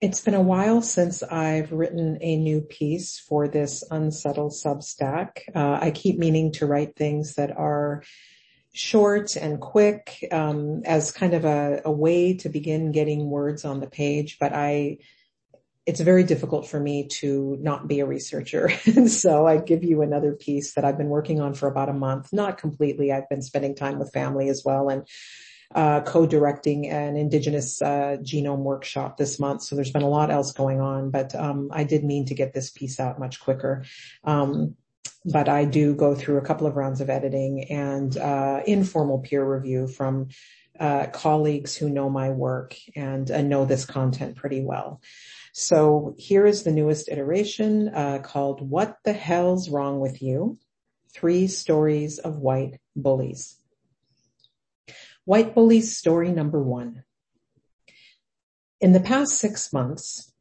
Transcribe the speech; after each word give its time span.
It's 0.00 0.20
been 0.20 0.34
a 0.34 0.42
while 0.42 0.82
since 0.82 1.22
I've 1.22 1.72
written 1.72 2.18
a 2.20 2.36
new 2.36 2.60
piece 2.60 3.18
for 3.18 3.48
this 3.48 3.84
unsettled 3.90 4.52
Substack. 4.52 5.38
Uh, 5.54 5.78
I 5.80 5.92
keep 5.92 6.18
meaning 6.18 6.52
to 6.52 6.66
write 6.66 6.96
things 6.96 7.36
that 7.36 7.56
are 7.56 8.02
short 8.72 9.36
and 9.36 9.60
quick 9.60 10.26
um, 10.32 10.82
as 10.84 11.12
kind 11.12 11.32
of 11.32 11.44
a, 11.44 11.80
a 11.84 11.92
way 11.92 12.34
to 12.34 12.48
begin 12.48 12.92
getting 12.92 13.30
words 13.30 13.64
on 13.64 13.80
the 13.80 13.86
page, 13.86 14.38
but 14.38 14.52
I 14.52 14.98
it's 15.86 16.00
very 16.00 16.24
difficult 16.24 16.66
for 16.66 16.80
me 16.80 17.08
to 17.08 17.58
not 17.60 17.86
be 17.86 18.00
a 18.00 18.06
researcher. 18.06 18.70
and 18.86 19.10
so 19.10 19.46
I 19.46 19.58
give 19.58 19.84
you 19.84 20.00
another 20.02 20.32
piece 20.32 20.74
that 20.74 20.84
I've 20.84 20.96
been 20.96 21.08
working 21.08 21.40
on 21.40 21.52
for 21.54 21.68
about 21.68 21.90
a 21.90 21.94
month, 21.94 22.32
not 22.32 22.56
completely. 22.56 23.12
I've 23.12 23.28
been 23.28 23.42
spending 23.42 23.74
time 23.74 23.98
with 23.98 24.12
family 24.12 24.48
as 24.48 24.62
well 24.64 24.88
and 24.88 25.06
uh, 25.74 26.00
co-directing 26.02 26.88
an 26.88 27.16
indigenous 27.16 27.80
uh, 27.82 28.16
genome 28.22 28.58
workshop 28.58 29.16
this 29.16 29.38
month. 29.38 29.62
So 29.62 29.76
there's 29.76 29.90
been 29.90 30.02
a 30.02 30.08
lot 30.08 30.30
else 30.30 30.52
going 30.52 30.80
on, 30.80 31.10
but 31.10 31.34
um, 31.34 31.70
I 31.72 31.84
did 31.84 32.04
mean 32.04 32.26
to 32.26 32.34
get 32.34 32.52
this 32.52 32.70
piece 32.70 33.00
out 33.00 33.18
much 33.18 33.40
quicker. 33.40 33.84
Um, 34.24 34.76
but 35.24 35.48
I 35.48 35.64
do 35.64 35.94
go 35.94 36.14
through 36.14 36.38
a 36.38 36.44
couple 36.44 36.66
of 36.66 36.76
rounds 36.76 37.00
of 37.00 37.08
editing 37.08 37.64
and 37.70 38.16
uh, 38.16 38.60
informal 38.66 39.20
peer 39.20 39.44
review 39.44 39.88
from 39.88 40.28
uh, 40.78 41.06
colleagues 41.06 41.76
who 41.76 41.88
know 41.88 42.10
my 42.10 42.30
work 42.30 42.76
and 42.96 43.30
uh, 43.30 43.42
know 43.42 43.64
this 43.64 43.84
content 43.84 44.36
pretty 44.36 44.62
well. 44.62 45.00
So 45.52 46.14
here 46.18 46.46
is 46.46 46.64
the 46.64 46.72
newest 46.72 47.08
iteration 47.08 47.88
uh, 47.88 48.18
called 48.18 48.68
What 48.68 48.98
the 49.04 49.12
Hell's 49.12 49.68
Wrong 49.70 50.00
with 50.00 50.20
You? 50.20 50.58
Three 51.12 51.46
Stories 51.46 52.18
of 52.18 52.38
White 52.38 52.80
Bullies. 52.96 53.56
White 55.24 55.54
Bullies 55.54 55.96
story 55.96 56.30
number 56.30 56.62
one. 56.62 57.04
In 58.80 58.92
the 58.92 59.00
past 59.00 59.38
six 59.38 59.72
months, 59.72 60.32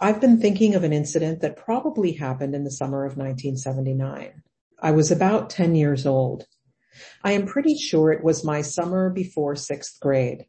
I've 0.00 0.20
been 0.20 0.40
thinking 0.40 0.74
of 0.74 0.82
an 0.82 0.92
incident 0.92 1.40
that 1.42 1.56
probably 1.56 2.12
happened 2.12 2.52
in 2.52 2.64
the 2.64 2.70
summer 2.70 3.04
of 3.04 3.16
1979. 3.16 4.42
I 4.82 4.90
was 4.90 5.12
about 5.12 5.50
10 5.50 5.76
years 5.76 6.04
old. 6.04 6.46
I 7.22 7.32
am 7.32 7.46
pretty 7.46 7.76
sure 7.76 8.10
it 8.10 8.24
was 8.24 8.44
my 8.44 8.62
summer 8.62 9.08
before 9.08 9.54
sixth 9.54 10.00
grade. 10.00 10.46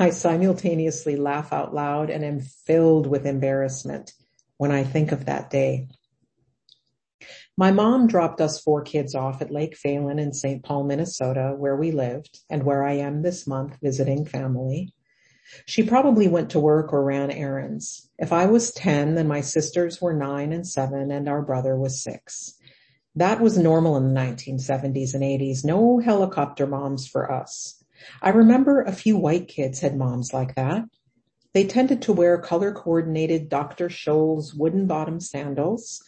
I 0.00 0.10
simultaneously 0.10 1.14
laugh 1.14 1.52
out 1.52 1.72
loud 1.72 2.10
and 2.10 2.24
am 2.24 2.40
filled 2.40 3.06
with 3.06 3.24
embarrassment 3.24 4.12
when 4.56 4.72
I 4.72 4.82
think 4.82 5.12
of 5.12 5.26
that 5.26 5.48
day. 5.48 5.88
My 7.56 7.70
mom 7.70 8.06
dropped 8.06 8.40
us 8.40 8.60
four 8.60 8.80
kids 8.80 9.14
off 9.14 9.42
at 9.42 9.50
Lake 9.50 9.76
Phalen 9.76 10.18
in 10.18 10.32
St. 10.32 10.62
Paul, 10.62 10.84
Minnesota, 10.84 11.54
where 11.56 11.76
we 11.76 11.90
lived 11.90 12.40
and 12.48 12.62
where 12.62 12.82
I 12.82 12.94
am 12.94 13.20
this 13.20 13.46
month 13.46 13.76
visiting 13.82 14.24
family. 14.24 14.94
She 15.66 15.82
probably 15.82 16.28
went 16.28 16.50
to 16.50 16.60
work 16.60 16.94
or 16.94 17.04
ran 17.04 17.30
errands. 17.30 18.08
If 18.18 18.32
I 18.32 18.46
was 18.46 18.72
10, 18.72 19.16
then 19.16 19.28
my 19.28 19.42
sisters 19.42 20.00
were 20.00 20.14
nine 20.14 20.52
and 20.52 20.66
seven 20.66 21.10
and 21.10 21.28
our 21.28 21.42
brother 21.42 21.76
was 21.76 22.02
six. 22.02 22.54
That 23.16 23.40
was 23.40 23.58
normal 23.58 23.98
in 23.98 24.14
the 24.14 24.20
1970s 24.20 25.12
and 25.12 25.22
80s. 25.22 25.62
No 25.62 25.98
helicopter 25.98 26.66
moms 26.66 27.06
for 27.06 27.30
us. 27.30 27.84
I 28.22 28.30
remember 28.30 28.80
a 28.80 28.92
few 28.92 29.18
white 29.18 29.48
kids 29.48 29.80
had 29.80 29.94
moms 29.94 30.32
like 30.32 30.54
that. 30.54 30.84
They 31.52 31.64
tended 31.64 32.00
to 32.02 32.14
wear 32.14 32.38
color 32.38 32.72
coordinated 32.72 33.50
Dr. 33.50 33.90
Scholl's 33.90 34.54
wooden 34.54 34.86
bottom 34.86 35.20
sandals 35.20 36.02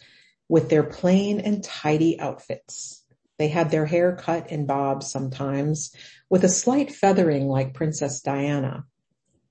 with 0.47 0.69
their 0.69 0.83
plain 0.83 1.39
and 1.39 1.63
tidy 1.63 2.19
outfits. 2.19 3.03
They 3.37 3.47
had 3.49 3.71
their 3.71 3.85
hair 3.85 4.15
cut 4.15 4.51
in 4.51 4.65
bobs 4.65 5.11
sometimes 5.11 5.93
with 6.29 6.43
a 6.43 6.49
slight 6.49 6.91
feathering 6.91 7.47
like 7.47 7.73
Princess 7.73 8.21
Diana. 8.21 8.85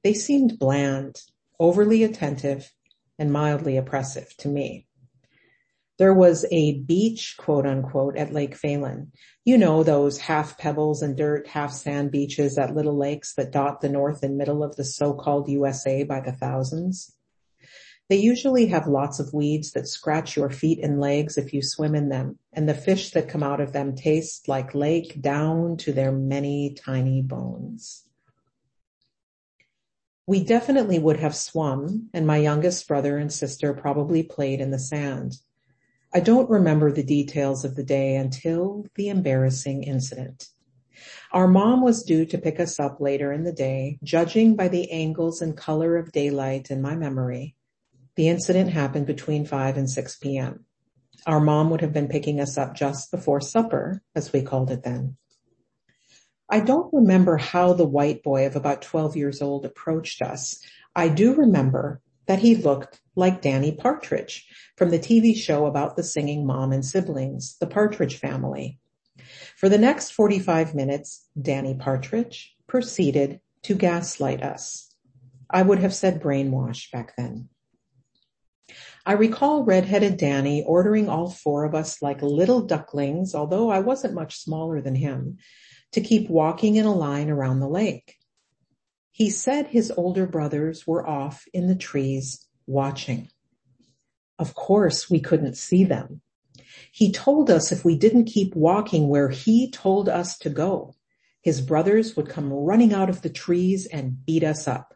They 0.03 0.15
seemed 0.15 0.59
bland, 0.59 1.20
overly 1.59 2.03
attentive, 2.03 2.70
and 3.19 3.33
mildly 3.33 3.77
oppressive 3.77 4.34
to 4.38 4.49
me. 4.49 4.87
There 5.99 6.15
was 6.15 6.44
a 6.50 6.81
beach, 6.81 7.37
quote 7.38 7.66
unquote, 7.66 8.16
at 8.16 8.32
Lake 8.32 8.59
Phalen. 8.59 9.12
You 9.44 9.59
know, 9.59 9.84
those 9.84 10.19
half 10.19 10.59
pebbles 10.59 11.03
and 11.03 11.16
dirt, 11.16 11.47
half 11.47 11.72
sand 11.72 12.11
beaches 12.11 12.59
at 12.59 12.75
little 12.75 12.97
lakes 12.97 13.34
that 13.34 13.53
dot 13.53 13.81
the 13.81 13.88
north 13.88 14.25
and 14.25 14.37
middle 14.37 14.65
of 14.65 14.75
the 14.75 14.84
so-called 14.84 15.49
USA 15.49 16.03
by 16.03 16.21
the 16.21 16.32
thousands. 16.32 17.15
They 18.10 18.16
usually 18.16 18.66
have 18.66 18.87
lots 18.87 19.19
of 19.19 19.32
weeds 19.32 19.72
that 19.72 19.88
scratch 19.88 20.37
your 20.37 20.50
feet 20.50 20.78
and 20.82 21.00
legs 21.00 21.38
if 21.38 21.54
you 21.54 21.62
swim 21.62 21.94
in 21.94 22.10
them, 22.10 22.38
and 22.53 22.69
the 22.69 22.75
fish 22.75 23.10
that 23.12 23.28
come 23.28 23.42
out 23.42 23.60
of 23.60 23.72
them 23.72 23.94
taste 23.94 24.47
like 24.47 24.75
lake 24.75 25.22
down 25.22 25.78
to 25.78 25.92
their 25.92 26.12
many 26.12 26.75
tiny 26.75 27.22
bones. 27.22 28.04
We 30.26 30.44
definitely 30.44 30.98
would 30.98 31.19
have 31.19 31.34
swum, 31.34 32.10
and 32.12 32.26
my 32.26 32.37
youngest 32.37 32.87
brother 32.88 33.16
and 33.16 33.32
sister 33.32 33.72
probably 33.72 34.22
played 34.22 34.60
in 34.60 34.70
the 34.70 34.78
sand. 34.78 35.38
I 36.12 36.20
don't 36.20 36.48
remember 36.48 36.93
the 36.93 37.03
details 37.03 37.64
of 37.64 37.75
the 37.75 37.82
day 37.82 38.16
until 38.16 38.87
the 38.94 39.09
embarrassing 39.09 39.82
incident. 39.82 40.48
Our 41.32 41.48
mom 41.48 41.82
was 41.82 42.04
due 42.04 42.25
to 42.26 42.38
pick 42.38 42.60
us 42.60 42.78
up 42.78 43.00
later 43.00 43.32
in 43.32 43.44
the 43.44 43.53
day, 43.53 43.98
judging 44.03 44.56
by 44.56 44.69
the 44.69 44.91
angles 44.91 45.43
and 45.43 45.56
color 45.56 45.97
of 45.97 46.12
daylight 46.12 46.70
in 46.70 46.81
my 46.81 46.94
memory. 46.94 47.56
The 48.16 48.28
incident 48.28 48.70
happened 48.70 49.06
between 49.06 49.44
5 49.44 49.76
and 49.76 49.91
6 49.91 50.16
p.m. 50.19 50.64
Our 51.26 51.41
mom 51.41 51.70
would 51.70 51.80
have 51.80 51.92
been 51.92 52.08
picking 52.08 52.41
us 52.41 52.56
up 52.56 52.75
just 52.75 53.10
before 53.10 53.41
supper, 53.41 54.02
as 54.14 54.32
we 54.32 54.42
called 54.42 54.70
it 54.70 54.82
then. 54.82 55.16
I 56.48 56.60
don't 56.60 56.92
remember 56.92 57.38
how 57.38 57.72
the 57.72 57.86
white 57.86 58.22
boy 58.22 58.47
of 58.47 58.54
about 58.54 58.82
12 58.82 59.16
years 59.16 59.42
old 59.42 59.64
approached 59.64 60.22
us. 60.22 60.62
I 60.94 61.08
do 61.08 61.34
remember 61.34 62.00
that 62.26 62.38
he 62.38 62.54
looked 62.54 63.00
like 63.16 63.42
Danny 63.42 63.72
Partridge 63.72 64.46
from 64.76 64.91
the 64.91 64.98
TV 64.98 65.36
show 65.36 65.66
about 65.66 65.96
the 65.96 66.02
singing 66.02 66.46
mom 66.46 66.72
and 66.72 66.84
siblings, 66.84 67.56
The 67.58 67.66
Partridge 67.66 68.16
Family. 68.16 68.78
For 69.56 69.69
the 69.69 69.78
next 69.78 70.10
45 70.10 70.75
minutes, 70.75 71.26
Danny 71.41 71.75
Partridge 71.75 72.54
proceeded 72.66 73.41
to 73.62 73.75
gaslight 73.75 74.42
us. 74.42 74.94
I 75.50 75.62
would 75.62 75.78
have 75.78 75.94
said 75.94 76.22
brainwash 76.22 76.91
back 76.91 77.14
then. 77.16 77.48
I 79.06 79.12
recall 79.12 79.64
redheaded 79.64 80.16
Danny 80.16 80.62
ordering 80.64 81.08
all 81.08 81.28
four 81.28 81.64
of 81.64 81.75
us 81.75 82.00
like 82.00 82.22
little 82.22 82.62
ducklings, 82.62 83.34
although 83.34 83.70
I 83.70 83.80
wasn't 83.80 84.14
much 84.14 84.38
smaller 84.38 84.80
than 84.80 84.94
him, 84.94 85.38
to 85.92 86.00
keep 86.00 86.30
walking 86.30 86.76
in 86.76 86.86
a 86.86 86.94
line 86.94 87.30
around 87.30 87.60
the 87.60 87.69
lake. 87.69 88.16
He 89.12 89.30
said 89.30 89.66
his 89.66 89.92
older 89.97 90.26
brothers 90.26 90.86
were 90.86 91.06
off 91.06 91.44
in 91.52 91.69
the 91.69 91.76
trees 91.76 92.47
watching. 92.66 93.28
Of 94.38 94.54
course, 94.54 95.08
we 95.08 95.20
couldn't 95.20 95.56
see 95.56 95.84
them. 95.84 96.20
He 96.91 97.12
told 97.12 97.50
us 97.50 97.70
if 97.70 97.84
we 97.84 97.96
didn't 97.96 98.25
keep 98.25 98.56
walking 98.56 99.08
where 99.08 99.28
he 99.28 99.70
told 99.70 100.08
us 100.08 100.38
to 100.38 100.50
go, 100.50 100.94
his 101.42 101.60
brothers 101.60 102.16
would 102.16 102.28
come 102.28 102.52
running 102.52 102.94
out 102.94 103.10
of 103.10 103.22
the 103.22 103.31
trees 103.31 103.86
and 103.86 104.25
beat 104.25 104.42
us 104.42 104.66
up. 104.66 104.94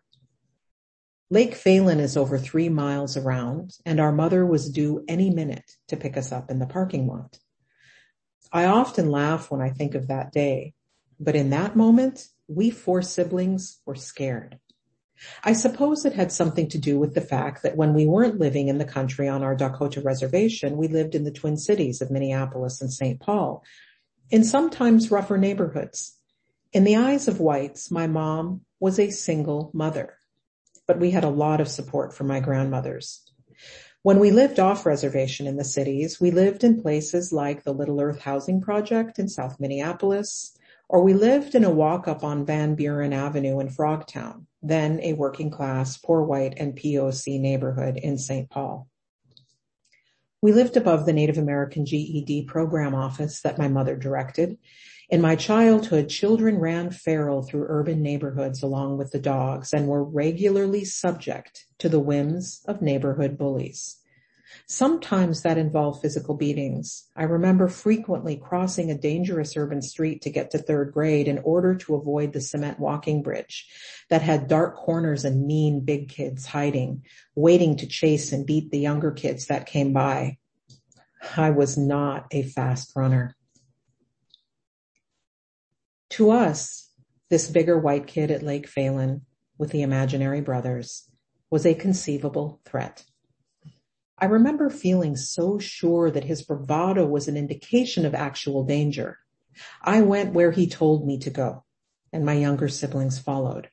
Lake 1.30 1.54
Phalen 1.54 1.98
is 1.98 2.16
over 2.16 2.38
three 2.38 2.70
miles 2.70 3.16
around 3.16 3.76
and 3.84 4.00
our 4.00 4.12
mother 4.12 4.46
was 4.46 4.70
due 4.70 5.04
any 5.06 5.28
minute 5.28 5.76
to 5.88 5.96
pick 5.96 6.16
us 6.16 6.32
up 6.32 6.50
in 6.50 6.58
the 6.58 6.66
parking 6.66 7.06
lot. 7.06 7.38
I 8.50 8.64
often 8.64 9.10
laugh 9.10 9.50
when 9.50 9.60
I 9.60 9.68
think 9.68 9.94
of 9.94 10.08
that 10.08 10.32
day, 10.32 10.72
but 11.20 11.36
in 11.36 11.50
that 11.50 11.76
moment, 11.76 12.28
we 12.46 12.70
four 12.70 13.02
siblings 13.02 13.80
were 13.84 13.94
scared. 13.94 14.58
I 15.44 15.52
suppose 15.52 16.06
it 16.06 16.14
had 16.14 16.32
something 16.32 16.68
to 16.70 16.78
do 16.78 16.98
with 16.98 17.14
the 17.14 17.20
fact 17.20 17.62
that 17.62 17.76
when 17.76 17.92
we 17.92 18.06
weren't 18.06 18.38
living 18.38 18.68
in 18.68 18.78
the 18.78 18.84
country 18.84 19.28
on 19.28 19.42
our 19.42 19.54
Dakota 19.54 20.00
reservation, 20.00 20.76
we 20.76 20.88
lived 20.88 21.14
in 21.14 21.24
the 21.24 21.32
Twin 21.32 21.56
Cities 21.58 22.00
of 22.00 22.10
Minneapolis 22.10 22.80
and 22.80 22.90
St. 22.90 23.20
Paul, 23.20 23.62
in 24.30 24.44
sometimes 24.44 25.10
rougher 25.10 25.36
neighborhoods. 25.36 26.16
In 26.72 26.84
the 26.84 26.96
eyes 26.96 27.28
of 27.28 27.40
whites, 27.40 27.90
my 27.90 28.06
mom 28.06 28.62
was 28.78 28.98
a 28.98 29.10
single 29.10 29.70
mother, 29.74 30.17
but 30.88 30.98
we 30.98 31.12
had 31.12 31.22
a 31.22 31.28
lot 31.28 31.60
of 31.60 31.68
support 31.68 32.12
from 32.12 32.26
my 32.26 32.40
grandmothers. 32.40 33.22
When 34.02 34.18
we 34.18 34.30
lived 34.30 34.58
off 34.58 34.86
reservation 34.86 35.46
in 35.46 35.56
the 35.56 35.64
cities, 35.64 36.20
we 36.20 36.30
lived 36.30 36.64
in 36.64 36.80
places 36.80 37.32
like 37.32 37.62
the 37.62 37.74
Little 37.74 38.00
Earth 38.00 38.20
Housing 38.20 38.60
Project 38.60 39.18
in 39.18 39.28
South 39.28 39.60
Minneapolis, 39.60 40.56
or 40.88 41.02
we 41.02 41.12
lived 41.12 41.54
in 41.54 41.64
a 41.64 41.70
walk 41.70 42.08
up 42.08 42.24
on 42.24 42.46
Van 42.46 42.74
Buren 42.74 43.12
Avenue 43.12 43.60
in 43.60 43.68
Frogtown, 43.68 44.46
then 44.62 44.98
a 45.02 45.12
working 45.12 45.50
class, 45.50 45.98
poor 45.98 46.22
white 46.22 46.54
and 46.56 46.74
POC 46.74 47.38
neighborhood 47.38 47.98
in 47.98 48.16
St. 48.16 48.48
Paul. 48.48 48.88
We 50.40 50.52
lived 50.52 50.76
above 50.76 51.04
the 51.04 51.12
Native 51.12 51.36
American 51.36 51.84
GED 51.84 52.44
program 52.44 52.94
office 52.94 53.42
that 53.42 53.58
my 53.58 53.68
mother 53.68 53.96
directed. 53.96 54.56
In 55.10 55.22
my 55.22 55.36
childhood, 55.36 56.10
children 56.10 56.58
ran 56.58 56.90
feral 56.90 57.42
through 57.42 57.64
urban 57.68 58.02
neighborhoods 58.02 58.62
along 58.62 58.98
with 58.98 59.10
the 59.10 59.18
dogs 59.18 59.72
and 59.72 59.88
were 59.88 60.04
regularly 60.04 60.84
subject 60.84 61.64
to 61.78 61.88
the 61.88 62.00
whims 62.00 62.60
of 62.66 62.82
neighborhood 62.82 63.38
bullies. 63.38 63.96
Sometimes 64.66 65.42
that 65.42 65.56
involved 65.56 66.02
physical 66.02 66.34
beatings. 66.34 67.06
I 67.16 67.22
remember 67.22 67.68
frequently 67.68 68.36
crossing 68.36 68.90
a 68.90 68.98
dangerous 68.98 69.56
urban 69.56 69.80
street 69.80 70.20
to 70.22 70.30
get 70.30 70.50
to 70.50 70.58
third 70.58 70.92
grade 70.92 71.26
in 71.26 71.38
order 71.38 71.74
to 71.74 71.94
avoid 71.94 72.34
the 72.34 72.42
cement 72.42 72.78
walking 72.78 73.22
bridge 73.22 73.66
that 74.10 74.20
had 74.20 74.46
dark 74.46 74.76
corners 74.76 75.24
and 75.24 75.46
mean 75.46 75.86
big 75.86 76.10
kids 76.10 76.44
hiding, 76.44 77.04
waiting 77.34 77.76
to 77.76 77.86
chase 77.86 78.32
and 78.32 78.44
beat 78.44 78.70
the 78.70 78.78
younger 78.78 79.10
kids 79.10 79.46
that 79.46 79.64
came 79.64 79.94
by. 79.94 80.36
I 81.34 81.48
was 81.48 81.78
not 81.78 82.26
a 82.30 82.42
fast 82.42 82.92
runner. 82.94 83.37
To 86.10 86.30
us, 86.30 86.90
this 87.28 87.50
bigger 87.50 87.78
white 87.78 88.06
kid 88.06 88.30
at 88.30 88.42
Lake 88.42 88.68
Phalen 88.68 89.22
with 89.58 89.70
the 89.70 89.82
imaginary 89.82 90.40
brothers 90.40 91.10
was 91.50 91.66
a 91.66 91.74
conceivable 91.74 92.60
threat. 92.64 93.04
I 94.18 94.26
remember 94.26 94.68
feeling 94.70 95.16
so 95.16 95.58
sure 95.58 96.10
that 96.10 96.24
his 96.24 96.42
bravado 96.42 97.06
was 97.06 97.28
an 97.28 97.36
indication 97.36 98.04
of 98.04 98.14
actual 98.14 98.64
danger. 98.64 99.18
I 99.82 100.00
went 100.00 100.32
where 100.32 100.50
he 100.50 100.66
told 100.66 101.06
me 101.06 101.18
to 101.18 101.30
go, 101.30 101.64
and 102.12 102.24
my 102.24 102.34
younger 102.34 102.68
siblings 102.68 103.18
followed. 103.18 103.70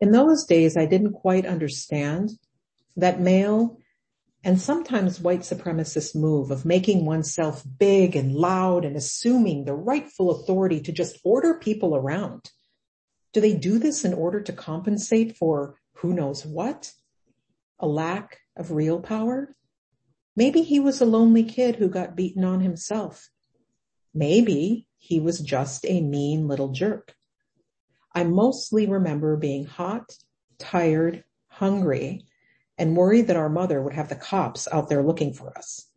In 0.00 0.10
those 0.10 0.44
days, 0.44 0.76
I 0.76 0.86
didn't 0.86 1.12
quite 1.12 1.46
understand 1.46 2.30
that 2.96 3.20
male 3.20 3.78
and 4.44 4.60
sometimes 4.60 5.20
white 5.20 5.40
supremacist 5.40 6.14
move 6.14 6.50
of 6.50 6.66
making 6.66 7.06
oneself 7.06 7.64
big 7.78 8.14
and 8.14 8.34
loud 8.34 8.84
and 8.84 8.94
assuming 8.94 9.64
the 9.64 9.74
rightful 9.74 10.30
authority 10.30 10.80
to 10.80 10.92
just 10.92 11.18
order 11.24 11.54
people 11.54 11.96
around. 11.96 12.50
Do 13.32 13.40
they 13.40 13.54
do 13.54 13.78
this 13.78 14.04
in 14.04 14.12
order 14.12 14.42
to 14.42 14.52
compensate 14.52 15.36
for 15.36 15.76
who 15.94 16.12
knows 16.12 16.44
what? 16.44 16.92
A 17.78 17.86
lack 17.86 18.38
of 18.54 18.70
real 18.70 19.00
power? 19.00 19.54
Maybe 20.36 20.60
he 20.62 20.78
was 20.78 21.00
a 21.00 21.06
lonely 21.06 21.44
kid 21.44 21.76
who 21.76 21.88
got 21.88 22.14
beaten 22.14 22.44
on 22.44 22.60
himself. 22.60 23.30
Maybe 24.12 24.86
he 24.98 25.20
was 25.20 25.40
just 25.40 25.86
a 25.88 26.02
mean 26.02 26.48
little 26.48 26.68
jerk. 26.68 27.14
I 28.14 28.24
mostly 28.24 28.86
remember 28.86 29.36
being 29.36 29.64
hot, 29.64 30.16
tired, 30.58 31.24
hungry, 31.48 32.26
and 32.78 32.96
worried 32.96 33.28
that 33.28 33.36
our 33.36 33.48
mother 33.48 33.80
would 33.80 33.94
have 33.94 34.08
the 34.08 34.16
cops 34.16 34.68
out 34.70 34.88
there 34.88 35.02
looking 35.02 35.32
for 35.32 35.56
us. 35.56 35.88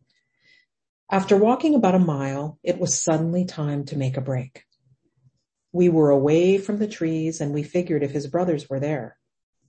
After 1.10 1.38
walking 1.38 1.74
about 1.76 1.96
a 1.96 2.00
mile, 2.00 2.60
it 2.64 2.80
was 2.80 3.02
suddenly 3.02 3.46
time 3.46 3.86
to 3.86 3.98
make 3.98 4.18
a 4.18 4.22
break. 4.22 4.64
We 5.72 5.90
were 5.90 6.10
away 6.10 6.58
from 6.58 6.78
the 6.78 6.88
trees 6.88 7.40
and 7.40 7.54
we 7.54 7.64
figured 7.64 8.04
if 8.04 8.12
his 8.12 8.28
brothers 8.28 8.70
were 8.70 8.80
there, 8.80 9.18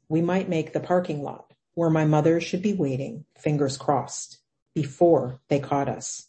we 0.08 0.20
might 0.20 0.48
make 0.48 0.72
the 0.72 0.80
parking 0.80 1.22
lot 1.22 1.52
where 1.74 1.90
my 1.90 2.04
mother 2.04 2.40
should 2.40 2.62
be 2.62 2.72
waiting, 2.72 3.24
fingers 3.38 3.76
crossed, 3.76 4.40
before 4.74 5.40
they 5.48 5.60
caught 5.60 5.88
us. 5.88 6.28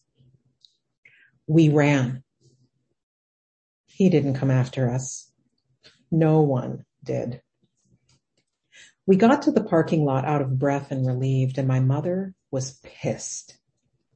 We 1.47 1.69
ran. 1.69 2.23
He 3.87 4.09
didn't 4.09 4.35
come 4.35 4.51
after 4.51 4.91
us. 4.91 5.31
No 6.11 6.41
one 6.41 6.85
did. 7.03 7.41
We 9.09 9.15
got 9.15 9.41
to 9.41 9.51
the 9.51 9.63
parking 9.63 10.05
lot 10.05 10.23
out 10.23 10.43
of 10.43 10.59
breath 10.59 10.91
and 10.91 11.03
relieved, 11.03 11.57
and 11.57 11.67
my 11.67 11.79
mother 11.79 12.35
was 12.51 12.79
pissed. 12.83 13.57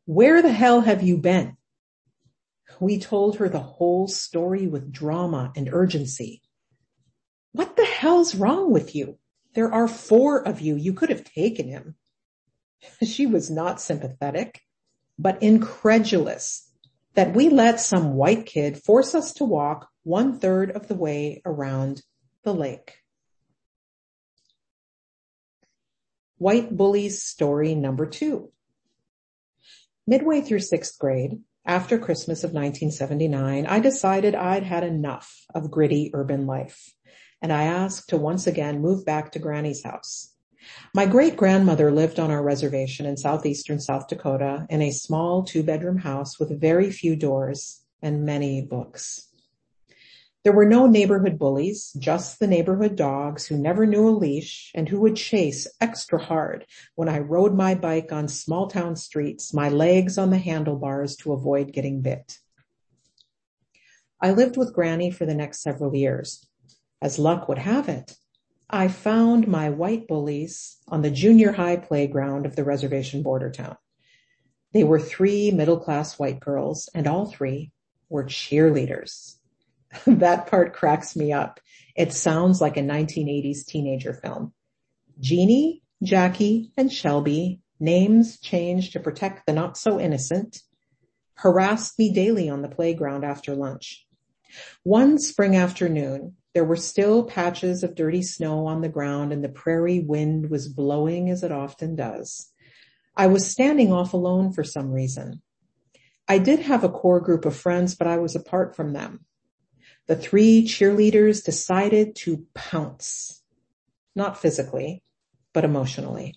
Where 0.06 0.44
the 0.44 0.54
hell 0.54 0.82
have 0.82 1.02
you 1.02 1.18
been? 1.18 1.58
We 2.80 3.00
told 3.00 3.38
her 3.38 3.50
the 3.50 3.58
whole 3.58 4.08
story 4.08 4.68
with 4.68 4.92
drama 4.92 5.52
and 5.56 5.68
urgency. 5.74 6.44
What 7.54 7.76
the 7.76 7.86
hell's 7.86 8.36
wrong 8.36 8.72
with 8.72 8.94
you? 8.94 9.18
There 9.56 9.74
are 9.74 9.88
four 9.88 10.48
of 10.48 10.62
you. 10.62 10.76
You 10.76 10.94
could 10.94 11.10
have 11.10 11.24
taken 11.24 11.70
him. 11.70 11.96
She 13.04 13.26
was 13.26 13.50
not 13.50 13.82
sympathetic, 13.82 14.62
but 15.18 15.42
incredulous 15.42 16.70
that 17.16 17.34
we 17.34 17.50
let 17.50 17.80
some 17.80 18.14
white 18.14 18.46
kid 18.46 18.78
force 18.78 19.16
us 19.16 19.34
to 19.36 19.44
walk 19.44 19.90
one 20.04 20.38
third 20.38 20.70
of 20.70 20.88
the 20.88 20.94
way 20.94 21.42
around 21.48 22.04
the 22.44 22.54
lake. 22.54 23.00
White 26.44 26.76
Bullies 26.76 27.24
story 27.24 27.74
number 27.74 28.06
two. 28.06 28.52
Midway 30.06 30.42
through 30.42 30.60
sixth 30.60 31.00
grade, 31.00 31.40
after 31.66 31.98
Christmas 31.98 32.44
of 32.44 32.50
1979, 32.50 33.66
I 33.66 33.80
decided 33.80 34.36
I'd 34.36 34.64
had 34.64 34.84
enough 34.84 35.46
of 35.56 35.72
gritty 35.72 36.12
urban 36.14 36.46
life, 36.46 36.94
and 37.42 37.54
I 37.54 37.64
asked 37.64 38.10
to 38.10 38.18
once 38.18 38.46
again 38.46 38.82
move 38.82 39.06
back 39.06 39.32
to 39.32 39.40
Granny's 39.40 39.86
house. 39.86 40.34
My 40.94 41.06
great 41.06 41.38
grandmother 41.38 41.92
lived 41.92 42.20
on 42.20 42.30
our 42.30 42.44
reservation 42.44 43.06
in 43.06 43.16
southeastern 43.16 43.80
South 43.80 44.10
Dakota 44.10 44.68
in 44.70 44.82
a 44.82 44.92
small 44.92 45.44
two 45.44 45.64
bedroom 45.64 46.00
house 46.00 46.38
with 46.40 46.60
very 46.60 46.92
few 46.92 47.16
doors 47.16 47.86
and 48.02 48.26
many 48.26 48.62
books. 48.62 49.33
There 50.44 50.52
were 50.52 50.66
no 50.66 50.88
neighborhood 50.88 51.40
bullies, 51.40 51.94
just 51.98 52.38
the 52.38 52.48
neighborhood 52.48 52.98
dogs 52.98 53.46
who 53.46 53.58
never 53.58 53.86
knew 53.86 54.10
a 54.10 54.12
leash 54.12 54.74
and 54.76 54.90
who 54.90 55.00
would 55.00 55.16
chase 55.16 55.68
extra 55.80 56.22
hard 56.22 56.66
when 56.96 57.08
I 57.08 57.20
rode 57.20 57.56
my 57.56 57.76
bike 57.76 58.12
on 58.12 58.28
small 58.28 58.68
town 58.68 58.98
streets, 58.98 59.54
my 59.54 59.70
legs 59.70 60.18
on 60.18 60.32
the 60.32 60.38
handlebars 60.38 61.16
to 61.18 61.32
avoid 61.32 61.72
getting 61.72 62.02
bit. 62.02 62.40
I 64.20 64.32
lived 64.32 64.58
with 64.58 64.74
Granny 64.74 65.12
for 65.12 65.26
the 65.26 65.34
next 65.34 65.62
several 65.62 65.96
years. 65.96 66.46
As 67.02 67.18
luck 67.18 67.48
would 67.48 67.60
have 67.60 67.88
it, 67.88 68.18
I 68.70 68.90
found 68.90 69.48
my 69.48 69.70
white 69.70 70.10
bullies 70.10 70.76
on 70.90 71.04
the 71.04 71.12
junior 71.12 71.54
high 71.54 71.78
playground 71.78 72.46
of 72.46 72.58
the 72.58 72.66
reservation 72.66 73.24
border 73.24 73.50
town. 73.50 73.78
They 74.74 74.84
were 74.84 75.00
three 75.00 75.52
middle 75.52 75.80
class 75.80 76.20
white 76.20 76.42
girls 76.42 76.90
and 76.94 77.08
all 77.08 77.28
three 77.28 77.72
were 78.10 78.26
cheerleaders. 78.26 79.38
that 80.06 80.48
part 80.48 80.74
cracks 80.74 81.16
me 81.16 81.32
up. 81.32 81.60
It 81.96 82.14
sounds 82.14 82.62
like 82.62 82.78
a 82.78 82.82
1980s 82.82 83.66
teenager 83.66 84.14
film. 84.14 84.54
Jeannie, 85.20 85.84
Jackie, 86.02 86.72
and 86.76 86.92
Shelby, 86.92 87.60
names 87.80 88.40
changed 88.40 88.94
to 88.94 89.00
protect 89.00 89.46
the 89.46 89.54
not 89.54 89.78
so 89.78 90.00
innocent, 90.00 90.62
harassed 91.36 91.98
me 92.00 92.12
daily 92.12 92.50
on 92.50 92.62
the 92.62 92.70
playground 92.70 93.24
after 93.24 93.56
lunch. 93.56 94.06
One 94.84 95.18
spring 95.20 95.56
afternoon, 95.56 96.36
there 96.54 96.66
were 96.66 96.76
still 96.76 97.24
patches 97.24 97.84
of 97.84 97.96
dirty 97.96 98.22
snow 98.22 98.68
on 98.68 98.82
the 98.82 98.90
ground 98.90 99.34
and 99.34 99.44
the 99.44 99.50
prairie 99.50 100.00
wind 100.00 100.50
was 100.50 100.68
blowing 100.68 101.30
as 101.30 101.44
it 101.44 101.52
often 101.52 101.96
does. 101.96 102.52
I 103.16 103.28
was 103.28 103.50
standing 103.50 103.92
off 103.92 104.14
alone 104.14 104.54
for 104.54 104.64
some 104.64 104.92
reason. 104.92 105.42
I 106.28 106.38
did 106.38 106.60
have 106.60 106.84
a 106.84 106.90
core 106.90 107.20
group 107.20 107.46
of 107.46 107.56
friends, 107.56 107.96
but 107.96 108.08
I 108.08 108.18
was 108.18 108.36
apart 108.36 108.76
from 108.76 108.94
them. 108.94 109.26
The 110.08 110.16
three 110.16 110.66
cheerleaders 110.66 111.44
decided 111.44 112.16
to 112.18 112.46
pounce, 112.54 113.42
not 114.16 114.38
physically, 114.38 115.02
but 115.54 115.64
emotionally. 115.64 116.36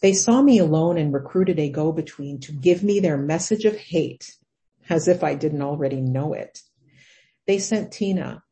They 0.00 0.14
saw 0.14 0.40
me 0.42 0.58
alone 0.58 0.96
and 0.96 1.12
recruited 1.12 1.58
a 1.58 1.70
go-between 1.70 2.40
to 2.40 2.52
give 2.52 2.82
me 2.82 3.00
their 3.00 3.18
message 3.18 3.64
of 3.64 3.76
hate 3.76 4.36
as 4.88 5.08
if 5.08 5.24
I 5.24 5.34
didn't 5.34 5.62
already 5.62 6.00
know 6.00 6.32
it. 6.32 6.60
They 7.46 7.58
sent 7.58 7.92
Tina, 7.92 8.42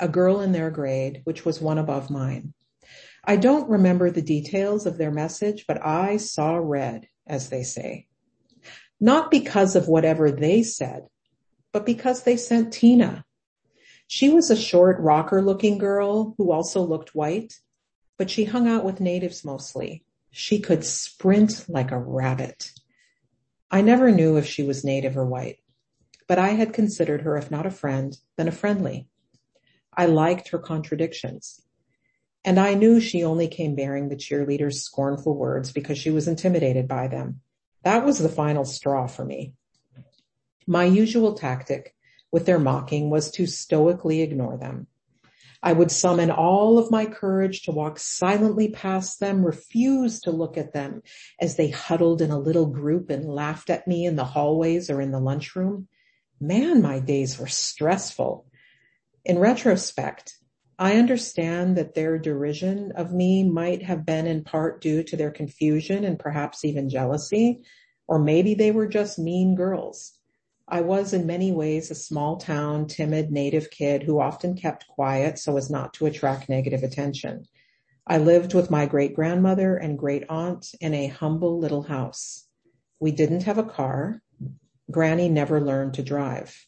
a 0.00 0.08
girl 0.08 0.40
in 0.40 0.52
their 0.52 0.70
grade, 0.70 1.20
which 1.24 1.44
was 1.44 1.60
one 1.60 1.78
above 1.78 2.10
mine. 2.10 2.54
I 3.24 3.36
don't 3.36 3.70
remember 3.70 4.10
the 4.10 4.22
details 4.22 4.84
of 4.84 4.98
their 4.98 5.10
message, 5.10 5.64
but 5.66 5.84
I 5.84 6.16
saw 6.16 6.56
red, 6.56 7.08
as 7.26 7.50
they 7.50 7.62
say. 7.62 8.08
Not 9.00 9.30
because 9.30 9.76
of 9.76 9.88
whatever 9.88 10.30
they 10.30 10.62
said, 10.62 11.06
but 11.72 11.86
because 11.86 12.22
they 12.22 12.36
sent 12.36 12.72
Tina, 12.72 13.24
she 14.14 14.28
was 14.28 14.50
a 14.50 14.56
short 14.56 15.00
rocker 15.00 15.40
looking 15.40 15.78
girl 15.78 16.34
who 16.36 16.52
also 16.52 16.82
looked 16.82 17.14
white, 17.14 17.54
but 18.18 18.28
she 18.28 18.44
hung 18.44 18.68
out 18.68 18.84
with 18.84 19.00
natives 19.00 19.42
mostly. 19.42 20.04
She 20.30 20.60
could 20.60 20.84
sprint 20.84 21.64
like 21.66 21.90
a 21.92 21.98
rabbit. 21.98 22.72
I 23.70 23.80
never 23.80 24.10
knew 24.10 24.36
if 24.36 24.44
she 24.44 24.64
was 24.64 24.84
native 24.84 25.16
or 25.16 25.24
white, 25.24 25.60
but 26.28 26.38
I 26.38 26.48
had 26.48 26.74
considered 26.74 27.22
her, 27.22 27.38
if 27.38 27.50
not 27.50 27.64
a 27.64 27.70
friend, 27.70 28.14
then 28.36 28.48
a 28.48 28.52
friendly. 28.52 29.08
I 29.96 30.04
liked 30.04 30.48
her 30.48 30.58
contradictions. 30.58 31.62
And 32.44 32.60
I 32.60 32.74
knew 32.74 33.00
she 33.00 33.24
only 33.24 33.48
came 33.48 33.74
bearing 33.74 34.10
the 34.10 34.16
cheerleaders' 34.16 34.82
scornful 34.82 35.34
words 35.34 35.72
because 35.72 35.96
she 35.96 36.10
was 36.10 36.28
intimidated 36.28 36.86
by 36.86 37.08
them. 37.08 37.40
That 37.82 38.04
was 38.04 38.18
the 38.18 38.28
final 38.28 38.66
straw 38.66 39.06
for 39.06 39.24
me. 39.24 39.54
My 40.66 40.84
usual 40.84 41.32
tactic 41.32 41.94
with 42.32 42.46
their 42.46 42.58
mocking 42.58 43.10
was 43.10 43.30
to 43.30 43.46
stoically 43.46 44.22
ignore 44.22 44.56
them. 44.56 44.88
I 45.62 45.72
would 45.72 45.92
summon 45.92 46.32
all 46.32 46.76
of 46.78 46.90
my 46.90 47.06
courage 47.06 47.62
to 47.62 47.70
walk 47.70 48.00
silently 48.00 48.68
past 48.68 49.20
them, 49.20 49.46
refuse 49.46 50.20
to 50.22 50.32
look 50.32 50.58
at 50.58 50.72
them 50.72 51.02
as 51.40 51.54
they 51.54 51.68
huddled 51.68 52.20
in 52.20 52.32
a 52.32 52.38
little 52.38 52.66
group 52.66 53.10
and 53.10 53.32
laughed 53.32 53.70
at 53.70 53.86
me 53.86 54.04
in 54.04 54.16
the 54.16 54.24
hallways 54.24 54.90
or 54.90 55.00
in 55.00 55.12
the 55.12 55.20
lunchroom. 55.20 55.86
Man, 56.40 56.82
my 56.82 56.98
days 56.98 57.38
were 57.38 57.46
stressful. 57.46 58.46
In 59.24 59.38
retrospect, 59.38 60.34
I 60.80 60.96
understand 60.96 61.76
that 61.76 61.94
their 61.94 62.18
derision 62.18 62.90
of 62.96 63.12
me 63.12 63.44
might 63.44 63.84
have 63.84 64.04
been 64.04 64.26
in 64.26 64.42
part 64.42 64.80
due 64.80 65.04
to 65.04 65.16
their 65.16 65.30
confusion 65.30 66.02
and 66.02 66.18
perhaps 66.18 66.64
even 66.64 66.88
jealousy, 66.88 67.62
or 68.08 68.18
maybe 68.18 68.54
they 68.54 68.72
were 68.72 68.88
just 68.88 69.16
mean 69.16 69.54
girls. 69.54 70.18
I 70.68 70.80
was 70.80 71.12
in 71.12 71.26
many 71.26 71.52
ways 71.52 71.90
a 71.90 71.94
small 71.94 72.36
town, 72.36 72.86
timid 72.86 73.30
native 73.30 73.70
kid 73.70 74.04
who 74.04 74.20
often 74.20 74.54
kept 74.56 74.88
quiet 74.88 75.38
so 75.38 75.56
as 75.56 75.70
not 75.70 75.94
to 75.94 76.06
attract 76.06 76.48
negative 76.48 76.82
attention. 76.82 77.46
I 78.06 78.18
lived 78.18 78.54
with 78.54 78.70
my 78.70 78.86
great 78.86 79.14
grandmother 79.14 79.76
and 79.76 79.98
great 79.98 80.24
aunt 80.28 80.74
in 80.80 80.94
a 80.94 81.08
humble 81.08 81.58
little 81.58 81.82
house. 81.82 82.46
We 83.00 83.12
didn't 83.12 83.42
have 83.44 83.58
a 83.58 83.64
car. 83.64 84.22
Granny 84.90 85.28
never 85.28 85.60
learned 85.60 85.94
to 85.94 86.02
drive. 86.02 86.66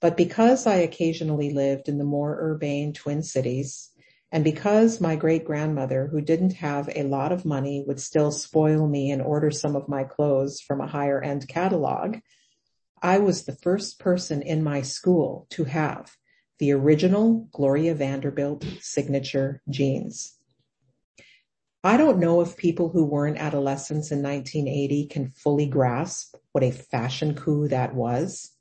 But 0.00 0.16
because 0.16 0.66
I 0.66 0.76
occasionally 0.76 1.52
lived 1.52 1.88
in 1.88 1.98
the 1.98 2.04
more 2.04 2.36
urbane 2.40 2.92
Twin 2.92 3.22
Cities, 3.22 3.90
and 4.32 4.42
because 4.42 5.00
my 5.00 5.14
great 5.14 5.44
grandmother, 5.44 6.08
who 6.08 6.20
didn't 6.20 6.54
have 6.54 6.88
a 6.94 7.04
lot 7.04 7.32
of 7.32 7.44
money, 7.44 7.84
would 7.86 8.00
still 8.00 8.32
spoil 8.32 8.88
me 8.88 9.10
and 9.10 9.20
order 9.22 9.50
some 9.50 9.76
of 9.76 9.88
my 9.88 10.04
clothes 10.04 10.60
from 10.60 10.80
a 10.80 10.86
higher 10.86 11.22
end 11.22 11.46
catalog, 11.46 12.16
I 13.04 13.18
was 13.18 13.42
the 13.42 13.56
first 13.56 13.98
person 13.98 14.42
in 14.42 14.62
my 14.62 14.82
school 14.82 15.48
to 15.50 15.64
have 15.64 16.16
the 16.60 16.70
original 16.70 17.48
Gloria 17.50 17.96
Vanderbilt 17.96 18.64
signature 18.80 19.60
jeans. 19.68 20.38
I 21.82 21.96
don't 21.96 22.20
know 22.20 22.42
if 22.42 22.56
people 22.56 22.90
who 22.90 23.04
weren't 23.04 23.38
adolescents 23.38 24.12
in 24.12 24.22
1980 24.22 25.06
can 25.06 25.30
fully 25.30 25.66
grasp 25.66 26.36
what 26.52 26.62
a 26.62 26.70
fashion 26.70 27.34
coup 27.34 27.66
that 27.66 27.92
was. 27.92 28.52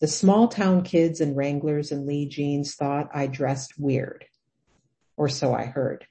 The 0.00 0.06
small 0.06 0.46
town 0.46 0.84
kids 0.84 1.20
in 1.20 1.34
Wranglers 1.34 1.90
and 1.90 2.06
Lee 2.06 2.28
jeans 2.28 2.76
thought 2.76 3.10
I 3.12 3.26
dressed 3.26 3.76
weird. 3.76 4.26
Or 5.16 5.28
so 5.28 5.52
I 5.52 5.64
heard. 5.64 6.06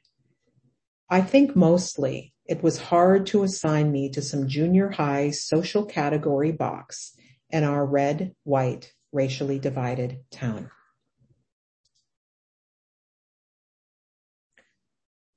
I 1.09 1.21
think 1.21 1.55
mostly 1.55 2.33
it 2.45 2.62
was 2.62 2.79
hard 2.79 3.27
to 3.27 3.43
assign 3.43 3.93
me 3.93 4.09
to 4.09 4.21
some 4.21 4.50
junior 4.50 4.89
high 4.89 5.29
social 5.29 5.85
category 5.85 6.51
box 6.51 7.14
in 7.55 7.63
our 7.63 7.85
red, 7.85 8.35
white, 8.43 8.91
racially 9.13 9.59
divided 9.59 10.19
town. 10.29 10.69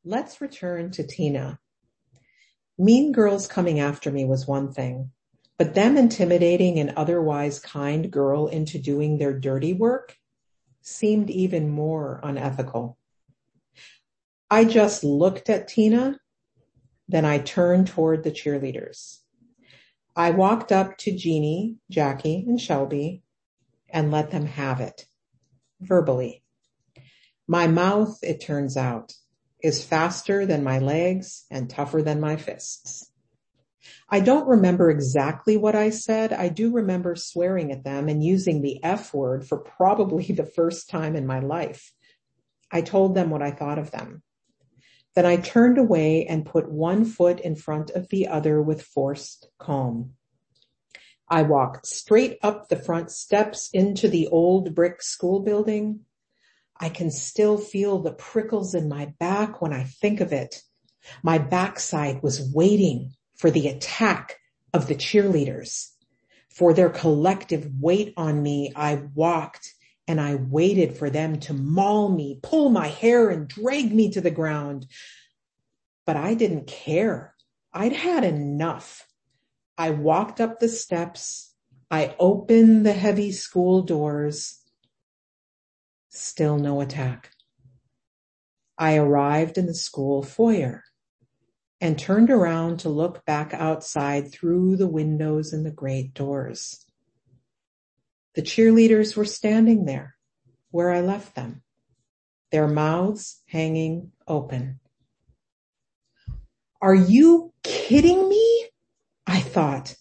Let's 0.04 0.40
return 0.40 0.90
to 0.92 1.06
Tina. 1.06 1.60
Mean 2.76 3.12
girls 3.12 3.46
coming 3.46 3.78
after 3.78 4.10
me 4.10 4.24
was 4.24 4.48
one 4.48 4.72
thing, 4.72 5.12
but 5.58 5.76
them 5.76 5.96
intimidating 5.96 6.80
an 6.80 6.94
otherwise 6.96 7.60
kind 7.60 8.10
girl 8.10 8.48
into 8.48 8.80
doing 8.80 9.18
their 9.18 9.38
dirty 9.38 9.72
work 9.72 10.16
seemed 10.82 11.30
even 11.30 11.70
more 11.70 12.18
unethical. 12.24 12.98
I 14.50 14.64
just 14.64 15.04
looked 15.04 15.48
at 15.48 15.68
Tina, 15.68 16.18
then 17.06 17.24
I 17.24 17.38
turned 17.38 17.86
toward 17.86 18.24
the 18.24 18.32
cheerleaders. 18.32 19.18
I 20.18 20.32
walked 20.32 20.72
up 20.72 20.98
to 20.98 21.16
Jeannie, 21.16 21.76
Jackie, 21.88 22.44
and 22.44 22.60
Shelby 22.60 23.22
and 23.88 24.10
let 24.10 24.32
them 24.32 24.46
have 24.46 24.80
it 24.80 25.06
verbally. 25.80 26.42
My 27.46 27.68
mouth, 27.68 28.18
it 28.22 28.40
turns 28.40 28.76
out, 28.76 29.14
is 29.62 29.84
faster 29.84 30.44
than 30.44 30.64
my 30.64 30.80
legs 30.80 31.44
and 31.52 31.70
tougher 31.70 32.02
than 32.02 32.18
my 32.18 32.34
fists. 32.34 33.12
I 34.10 34.18
don't 34.18 34.48
remember 34.48 34.90
exactly 34.90 35.56
what 35.56 35.76
I 35.76 35.90
said. 35.90 36.32
I 36.32 36.48
do 36.48 36.72
remember 36.72 37.14
swearing 37.14 37.70
at 37.70 37.84
them 37.84 38.08
and 38.08 38.20
using 38.20 38.60
the 38.60 38.82
F 38.82 39.14
word 39.14 39.46
for 39.46 39.58
probably 39.58 40.24
the 40.32 40.44
first 40.44 40.90
time 40.90 41.14
in 41.14 41.28
my 41.28 41.38
life. 41.38 41.92
I 42.72 42.80
told 42.80 43.14
them 43.14 43.30
what 43.30 43.42
I 43.42 43.52
thought 43.52 43.78
of 43.78 43.92
them. 43.92 44.24
Then 45.18 45.26
I 45.26 45.34
turned 45.34 45.78
away 45.78 46.26
and 46.26 46.46
put 46.46 46.70
one 46.70 47.04
foot 47.04 47.40
in 47.40 47.56
front 47.56 47.90
of 47.90 48.08
the 48.08 48.28
other 48.28 48.62
with 48.62 48.82
forced 48.82 49.48
calm. 49.58 50.12
I 51.28 51.42
walked 51.42 51.88
straight 51.88 52.38
up 52.40 52.68
the 52.68 52.76
front 52.76 53.10
steps 53.10 53.68
into 53.72 54.06
the 54.06 54.28
old 54.28 54.76
brick 54.76 55.02
school 55.02 55.40
building. 55.40 56.04
I 56.78 56.88
can 56.88 57.10
still 57.10 57.58
feel 57.58 57.98
the 57.98 58.12
prickles 58.12 58.76
in 58.76 58.88
my 58.88 59.06
back 59.18 59.60
when 59.60 59.72
I 59.72 59.82
think 59.82 60.20
of 60.20 60.32
it. 60.32 60.62
My 61.24 61.38
backside 61.38 62.22
was 62.22 62.52
waiting 62.54 63.14
for 63.34 63.50
the 63.50 63.66
attack 63.66 64.36
of 64.72 64.86
the 64.86 64.94
cheerleaders. 64.94 65.88
For 66.48 66.72
their 66.72 66.90
collective 66.90 67.68
weight 67.80 68.14
on 68.16 68.40
me, 68.40 68.72
I 68.76 69.02
walked 69.16 69.74
and 70.08 70.18
I 70.18 70.36
waited 70.36 70.96
for 70.96 71.10
them 71.10 71.38
to 71.40 71.52
maul 71.52 72.08
me, 72.08 72.40
pull 72.42 72.70
my 72.70 72.88
hair 72.88 73.28
and 73.28 73.46
drag 73.46 73.94
me 73.94 74.10
to 74.12 74.22
the 74.22 74.30
ground. 74.30 74.86
But 76.06 76.16
I 76.16 76.32
didn't 76.32 76.66
care. 76.66 77.34
I'd 77.74 77.92
had 77.92 78.24
enough. 78.24 79.06
I 79.76 79.90
walked 79.90 80.40
up 80.40 80.58
the 80.58 80.68
steps. 80.68 81.54
I 81.90 82.16
opened 82.18 82.86
the 82.86 82.94
heavy 82.94 83.32
school 83.32 83.82
doors. 83.82 84.58
Still 86.08 86.58
no 86.58 86.80
attack. 86.80 87.30
I 88.78 88.96
arrived 88.96 89.58
in 89.58 89.66
the 89.66 89.74
school 89.74 90.22
foyer 90.22 90.84
and 91.82 91.98
turned 91.98 92.30
around 92.30 92.80
to 92.80 92.88
look 92.88 93.26
back 93.26 93.52
outside 93.52 94.32
through 94.32 94.76
the 94.76 94.88
windows 94.88 95.52
and 95.52 95.66
the 95.66 95.70
great 95.70 96.14
doors. 96.14 96.87
The 98.38 98.44
cheerleaders 98.44 99.16
were 99.16 99.24
standing 99.24 99.84
there 99.84 100.14
where 100.70 100.92
I 100.92 101.00
left 101.00 101.34
them, 101.34 101.62
their 102.52 102.68
mouths 102.68 103.42
hanging 103.48 104.12
open. 104.28 104.78
Are 106.80 106.94
you 106.94 107.52
kidding 107.64 108.28
me? 108.28 108.68
I 109.26 109.40
thought, 109.40 109.96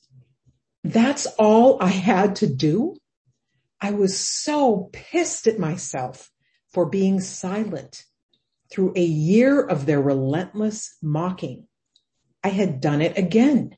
that's 0.83 1.25
all 1.39 1.81
I 1.81 1.87
had 1.87 2.35
to 2.35 2.47
do? 2.47 2.97
I 3.81 3.89
was 3.89 4.19
so 4.19 4.91
pissed 4.93 5.47
at 5.47 5.57
myself 5.57 6.29
for 6.71 6.85
being 6.85 7.19
silent 7.19 8.03
through 8.69 8.93
a 8.95 9.03
year 9.03 9.59
of 9.65 9.87
their 9.87 9.99
relentless 9.99 10.95
mocking. 11.01 11.67
I 12.43 12.49
had 12.49 12.81
done 12.81 13.01
it 13.01 13.17
again, 13.17 13.75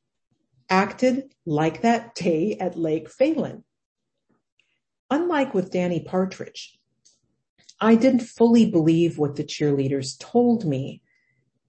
acted 0.69 1.33
like 1.45 1.83
that 1.83 2.13
day 2.13 2.57
at 2.59 2.77
Lake 2.77 3.09
Phalen. 3.09 3.63
Unlike 5.09 5.53
with 5.53 5.71
Danny 5.71 5.99
Partridge, 5.99 6.77
I 7.81 7.95
didn't 7.95 8.21
fully 8.21 8.69
believe 8.69 9.17
what 9.17 9.35
the 9.35 9.43
cheerleaders 9.43 10.19
told 10.19 10.65
me, 10.65 11.01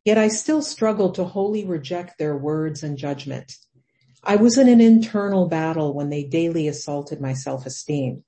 yet 0.05 0.19
I 0.19 0.29
still 0.29 0.61
struggled 0.61 1.15
to 1.15 1.25
wholly 1.25 1.65
reject 1.65 2.19
their 2.19 2.37
words 2.37 2.83
and 2.83 2.99
judgment. 2.99 3.57
I 4.23 4.37
was 4.37 4.59
in 4.59 4.69
an 4.69 4.81
internal 4.81 5.49
battle 5.49 5.95
when 5.95 6.11
they 6.11 6.25
daily 6.25 6.69
assaulted 6.69 7.21
my 7.21 7.33
self-esteem. 7.33 8.25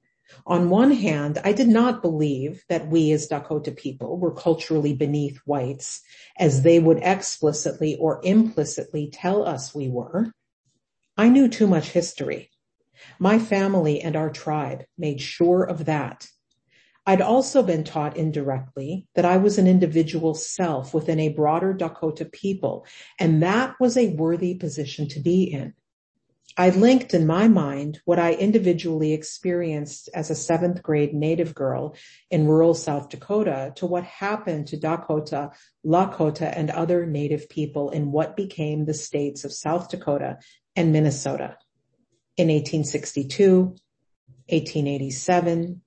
On 0.47 0.71
one 0.71 0.92
hand, 0.92 1.38
I 1.45 1.52
did 1.52 1.69
not 1.69 2.00
believe 2.00 2.64
that 2.71 2.88
we 2.88 3.12
as 3.12 3.26
Dakota 3.26 3.73
people 3.73 4.16
were 4.16 4.33
culturally 4.33 4.95
beneath 4.95 5.38
whites 5.45 6.00
as 6.38 6.62
they 6.62 6.78
would 6.78 7.00
explicitly 7.02 7.97
or 7.97 8.21
implicitly 8.25 9.11
tell 9.12 9.47
us 9.47 9.75
we 9.75 9.88
were. 9.88 10.33
I 11.19 11.28
knew 11.28 11.49
too 11.49 11.66
much 11.66 11.90
history. 11.90 12.51
My 13.18 13.38
family 13.38 14.00
and 14.00 14.16
our 14.16 14.30
tribe 14.30 14.85
made 14.97 15.21
sure 15.21 15.62
of 15.62 15.85
that. 15.87 16.28
I'd 17.04 17.21
also 17.21 17.62
been 17.64 17.82
taught 17.82 18.16
indirectly 18.16 19.06
that 19.14 19.25
I 19.25 19.37
was 19.37 19.59
an 19.59 19.66
individual 19.66 20.35
self 20.35 20.94
within 20.94 21.18
a 21.18 21.30
broader 21.30 21.73
Dakota 21.73 22.25
people, 22.25 22.87
and 23.18 23.42
that 23.42 23.75
was 23.80 23.97
a 23.97 24.11
worthy 24.11 24.54
position 24.54 25.09
to 25.09 25.21
be 25.21 25.44
in. 25.44 25.75
I 26.56 26.68
linked 26.68 27.14
in 27.14 27.26
my 27.26 27.49
mind 27.49 28.00
what 28.04 28.18
I 28.18 28.35
individually 28.35 29.14
experienced 29.14 30.11
as 30.14 30.30
a 30.30 30.35
seventh 30.35 30.82
grade 30.82 31.14
native 31.14 31.54
girl 31.54 31.97
in 32.30 32.47
rural 32.47 32.75
South 32.75 33.09
Dakota 33.09 33.73
to 33.76 33.87
what 33.87 34.04
happened 34.04 34.68
to 34.68 34.76
Dakota, 34.76 35.50
Lakota, 35.85 36.52
and 36.54 36.71
other 36.71 37.06
native 37.06 37.49
people 37.49 37.90
in 37.90 38.12
what 38.12 38.37
became 38.37 38.85
the 38.85 38.94
states 38.94 39.44
of 39.44 39.52
South 39.52 39.88
Dakota 39.88 40.38
and 40.76 40.92
Minnesota 40.92 41.56
in 42.36 42.48
1862, 42.48 43.76
1887, 44.48 45.82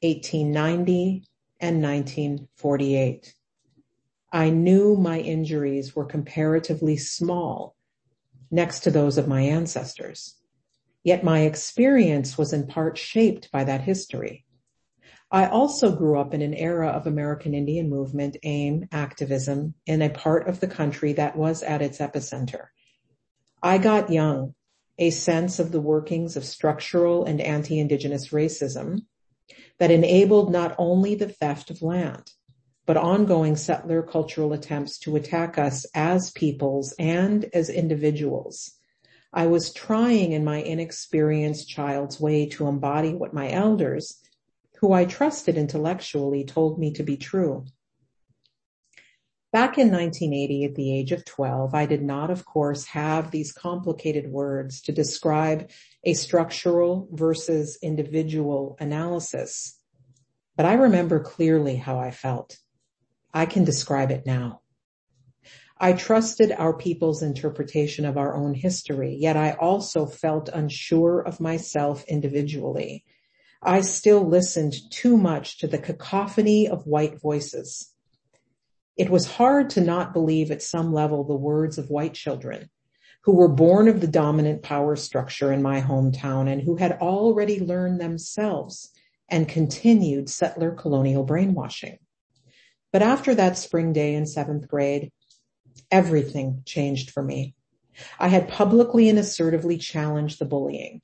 1890, 0.00 1.24
and 1.60 1.82
1948. 1.82 3.34
I 4.32 4.50
knew 4.50 4.96
my 4.96 5.18
injuries 5.18 5.96
were 5.96 6.04
comparatively 6.04 6.96
small 6.96 7.76
next 8.50 8.80
to 8.80 8.90
those 8.90 9.18
of 9.18 9.28
my 9.28 9.42
ancestors. 9.42 10.36
Yet 11.02 11.24
my 11.24 11.40
experience 11.40 12.36
was 12.36 12.52
in 12.52 12.66
part 12.66 12.98
shaped 12.98 13.50
by 13.50 13.64
that 13.64 13.80
history. 13.80 14.44
I 15.32 15.46
also 15.46 15.94
grew 15.94 16.18
up 16.18 16.34
in 16.34 16.42
an 16.42 16.54
era 16.54 16.88
of 16.88 17.06
American 17.06 17.54
Indian 17.54 17.88
movement, 17.88 18.36
AIM, 18.42 18.88
activism 18.92 19.74
in 19.86 20.02
a 20.02 20.10
part 20.10 20.48
of 20.48 20.60
the 20.60 20.66
country 20.66 21.12
that 21.14 21.36
was 21.36 21.62
at 21.62 21.82
its 21.82 21.98
epicenter. 21.98 22.66
I 23.62 23.78
got 23.78 24.10
young 24.10 24.54
a 25.00 25.10
sense 25.10 25.58
of 25.58 25.72
the 25.72 25.80
workings 25.80 26.36
of 26.36 26.44
structural 26.44 27.24
and 27.24 27.40
anti-indigenous 27.40 28.28
racism, 28.28 29.00
that 29.78 29.90
enabled 29.90 30.52
not 30.52 30.74
only 30.78 31.14
the 31.14 31.28
theft 31.28 31.70
of 31.70 31.82
land, 31.82 32.30
but 32.84 32.96
ongoing 32.96 33.56
settler 33.56 34.02
cultural 34.02 34.52
attempts 34.52 34.98
to 34.98 35.16
attack 35.16 35.58
us 35.58 35.86
as 35.94 36.30
peoples 36.32 36.94
and 36.98 37.46
as 37.54 37.70
individuals. 37.70 38.72
I 39.32 39.46
was 39.46 39.72
trying 39.72 40.32
in 40.32 40.44
my 40.44 40.58
inexperienced 40.58 41.68
child's 41.68 42.20
way 42.20 42.46
to 42.50 42.66
embody 42.66 43.14
what 43.14 43.32
my 43.32 43.50
elders, 43.50 44.20
who 44.80 44.92
I 44.92 45.04
trusted 45.04 45.56
intellectually, 45.56 46.44
told 46.44 46.78
me 46.78 46.92
to 46.92 47.02
be 47.02 47.16
true. 47.16 47.64
Back 49.52 49.78
in 49.78 49.90
1980, 49.90 50.64
at 50.64 50.74
the 50.76 50.96
age 50.96 51.10
of 51.10 51.24
12, 51.24 51.74
I 51.74 51.84
did 51.84 52.02
not, 52.02 52.30
of 52.30 52.44
course, 52.44 52.86
have 52.86 53.32
these 53.32 53.52
complicated 53.52 54.30
words 54.30 54.80
to 54.82 54.92
describe 54.92 55.70
a 56.04 56.14
structural 56.14 57.08
versus 57.10 57.76
individual 57.82 58.76
analysis. 58.78 59.76
But 60.56 60.66
I 60.66 60.74
remember 60.74 61.18
clearly 61.18 61.74
how 61.74 61.98
I 61.98 62.12
felt. 62.12 62.58
I 63.34 63.44
can 63.46 63.64
describe 63.64 64.12
it 64.12 64.24
now. 64.24 64.60
I 65.76 65.94
trusted 65.94 66.52
our 66.52 66.74
people's 66.74 67.22
interpretation 67.22 68.04
of 68.04 68.16
our 68.16 68.36
own 68.36 68.54
history, 68.54 69.16
yet 69.18 69.36
I 69.36 69.52
also 69.52 70.06
felt 70.06 70.48
unsure 70.48 71.22
of 71.22 71.40
myself 71.40 72.04
individually. 72.06 73.04
I 73.62 73.80
still 73.80 74.24
listened 74.24 74.74
too 74.90 75.16
much 75.16 75.58
to 75.58 75.66
the 75.66 75.78
cacophony 75.78 76.68
of 76.68 76.86
white 76.86 77.20
voices. 77.20 77.92
It 78.96 79.10
was 79.10 79.26
hard 79.26 79.70
to 79.70 79.80
not 79.80 80.12
believe 80.12 80.50
at 80.50 80.62
some 80.62 80.92
level 80.92 81.24
the 81.24 81.34
words 81.34 81.78
of 81.78 81.90
white 81.90 82.14
children 82.14 82.70
who 83.22 83.32
were 83.32 83.48
born 83.48 83.88
of 83.88 84.00
the 84.00 84.06
dominant 84.06 84.62
power 84.62 84.96
structure 84.96 85.52
in 85.52 85.62
my 85.62 85.80
hometown 85.80 86.50
and 86.50 86.62
who 86.62 86.76
had 86.76 86.92
already 86.92 87.60
learned 87.60 88.00
themselves 88.00 88.90
and 89.28 89.48
continued 89.48 90.28
settler 90.28 90.72
colonial 90.72 91.22
brainwashing. 91.22 91.98
But 92.92 93.02
after 93.02 93.34
that 93.34 93.58
spring 93.58 93.92
day 93.92 94.14
in 94.14 94.26
seventh 94.26 94.66
grade, 94.66 95.12
everything 95.90 96.62
changed 96.64 97.10
for 97.10 97.22
me. 97.22 97.54
I 98.18 98.28
had 98.28 98.48
publicly 98.48 99.08
and 99.08 99.18
assertively 99.18 99.76
challenged 99.76 100.38
the 100.38 100.46
bullying. 100.46 101.02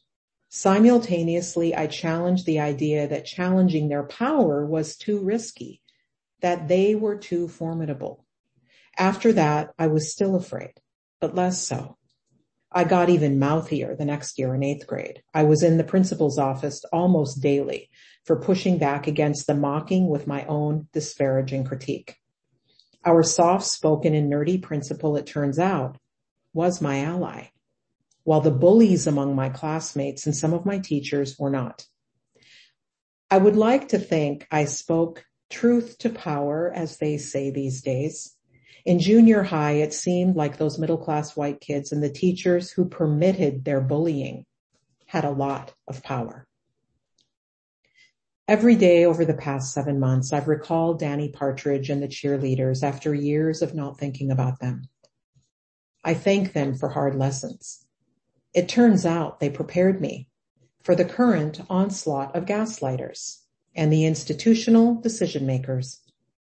Simultaneously, 0.49 1.75
I 1.75 1.87
challenged 1.87 2.47
the 2.47 2.61
idea 2.61 3.07
that 3.09 3.27
challenging 3.27 3.89
their 3.89 4.05
power 4.05 4.65
was 4.65 4.97
too 4.97 5.21
risky, 5.21 5.83
that 6.41 6.69
they 6.69 6.95
were 6.95 7.17
too 7.17 7.49
formidable. 7.49 8.25
After 8.99 9.33
that, 9.35 9.73
I 9.79 9.89
was 9.89 10.13
still 10.13 10.37
afraid, 10.37 10.73
but 11.21 11.35
less 11.35 11.63
so. 11.63 11.97
I 12.73 12.85
got 12.85 13.09
even 13.09 13.39
mouthier 13.39 13.95
the 13.95 14.05
next 14.05 14.39
year 14.39 14.55
in 14.55 14.63
eighth 14.63 14.87
grade. 14.87 15.23
I 15.33 15.45
was 15.45 15.63
in 15.63 15.79
the 15.79 15.85
principal's 15.85 16.39
office 16.39 16.83
almost 16.93 17.41
daily 17.41 17.91
for 18.25 18.37
pushing 18.37 18.77
back 18.79 19.07
against 19.07 19.47
the 19.47 19.55
mocking 19.55 20.09
with 20.09 20.27
my 20.27 20.45
own 20.47 20.89
disparaging 20.93 21.65
critique. 21.65 22.17
Our 23.05 23.23
soft-spoken 23.23 24.15
and 24.15 24.31
nerdy 24.31 24.61
principal, 24.61 25.17
it 25.17 25.27
turns 25.27 25.59
out, 25.59 25.97
was 26.53 26.81
my 26.81 27.01
ally, 27.01 27.49
while 28.25 28.41
the 28.41 28.51
bullies 28.51 29.07
among 29.07 29.37
my 29.37 29.49
classmates 29.49 30.27
and 30.27 30.37
some 30.37 30.53
of 30.53 30.67
my 30.67 30.79
teachers 30.79 31.39
were 31.39 31.51
not. 31.51 31.87
I 33.31 33.39
would 33.39 33.57
like 33.57 33.89
to 33.89 33.99
think 33.99 34.47
I 34.51 34.65
spoke 34.65 35.25
truth 35.51 35.99
to 35.99 36.11
power, 36.11 36.73
as 36.75 36.99
they 36.99 37.19
say 37.19 37.51
these 37.51 37.83
days. 37.83 38.37
In 38.85 38.99
junior 38.99 39.43
high, 39.43 39.73
it 39.73 39.93
seemed 39.93 40.37
like 40.37 40.57
those 40.59 40.79
middle 40.79 40.99
class 40.99 41.37
white 41.37 41.61
kids 41.61 41.93
and 41.93 42.03
the 42.03 42.11
teachers 42.11 42.71
who 42.71 42.89
permitted 42.89 43.65
their 43.65 43.81
bullying 43.81 44.45
had 45.07 45.25
a 45.25 45.31
lot 45.31 45.75
of 45.89 46.03
power. 46.03 46.47
Every 48.49 48.77
day 48.77 49.05
over 49.05 49.25
the 49.25 49.35
past 49.35 49.75
seven 49.75 49.99
months, 49.99 50.33
I've 50.33 50.47
recalled 50.47 51.01
Danny 51.01 51.31
Partridge 51.31 51.91
and 51.91 52.01
the 52.01 52.07
cheerleaders 52.07 52.85
after 52.85 53.13
years 53.13 53.61
of 53.61 53.75
not 53.75 53.99
thinking 53.99 54.31
about 54.31 54.61
them. 54.61 54.83
I 56.05 56.15
thank 56.15 56.53
them 56.53 56.77
for 56.77 56.89
hard 56.89 57.17
lessons. 57.17 57.85
It 58.55 58.69
turns 58.69 59.05
out 59.05 59.41
they 59.41 59.51
prepared 59.51 60.01
me 60.01 60.29
for 60.85 60.95
the 60.95 61.05
current 61.05 61.61
onslaught 61.69 62.37
of 62.37 62.47
gaslighters 62.47 63.46
and 63.77 63.93
the 63.93 64.07
institutional 64.07 64.95
decision 65.01 65.47
makers 65.47 66.01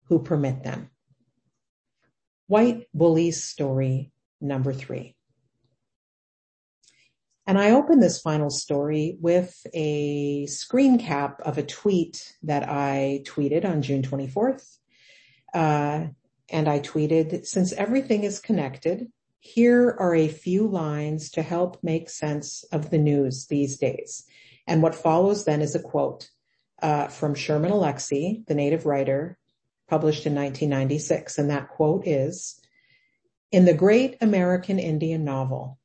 who 0.06 0.20
permit 0.20 0.64
them. 0.64 0.90
White 2.48 2.88
Bullies 2.94 3.44
Story 3.44 4.12
Number 4.42 4.74
Three. 4.74 5.16
And 7.48 7.58
I 7.58 7.72
open 7.72 8.00
this 8.00 8.22
final 8.22 8.50
story 8.50 9.18
with 9.20 9.66
a 9.74 10.46
screen 10.46 11.00
cap 11.00 11.40
of 11.44 11.58
a 11.58 11.64
tweet 11.64 12.36
that 12.44 12.70
I 12.70 13.24
tweeted 13.26 13.66
on 13.66 13.82
June 13.82 14.04
24th. 14.04 14.78
Uh, 15.54 16.08
and 16.50 16.68
I 16.68 16.80
tweeted, 16.80 17.46
since 17.46 17.74
everything 17.74 18.24
is 18.24 18.40
connected, 18.40 19.08
here 19.40 19.96
are 20.00 20.14
a 20.14 20.28
few 20.28 20.68
lines 20.68 21.32
to 21.32 21.42
help 21.42 21.82
make 21.82 22.10
sense 22.10 22.64
of 22.72 22.90
the 22.90 23.00
news 23.00 23.48
these 23.48 23.78
days. 23.78 24.24
And 24.68 24.84
what 24.84 24.94
follows 24.94 25.46
then 25.46 25.62
is 25.62 25.74
a 25.74 25.82
quote 25.82 26.30
uh, 26.82 27.08
from 27.08 27.36
Sherman 27.36 27.72
Alexie, 27.72 28.46
the 28.48 28.56
native 28.56 28.86
writer, 28.86 29.38
published 29.90 30.26
in 30.26 30.36
1996. 30.36 31.38
And 31.38 31.50
that 31.50 31.70
quote 31.70 32.08
is, 32.08 32.60
in 33.52 33.66
the 33.66 33.74
great 33.74 34.18
American 34.22 34.80
Indian 34.80 35.24
novel, 35.24 35.78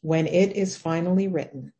when 0.00 0.26
it 0.26 0.56
is 0.56 0.76
finally 0.76 1.28
written, 1.28 1.72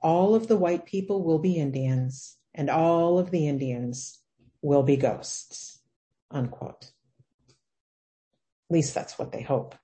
all 0.00 0.34
of 0.34 0.48
the 0.48 0.56
white 0.56 0.86
people 0.86 1.22
will 1.22 1.38
be 1.38 1.56
Indians 1.56 2.36
and 2.54 2.68
all 2.68 3.18
of 3.18 3.30
the 3.30 3.48
Indians 3.48 4.18
will 4.60 4.82
be 4.82 4.96
ghosts, 4.96 5.80
unquote. 6.30 6.90
At 8.70 8.74
least 8.74 8.94
that's 8.94 9.18
what 9.18 9.32
they 9.32 9.42
hope. 9.42 9.74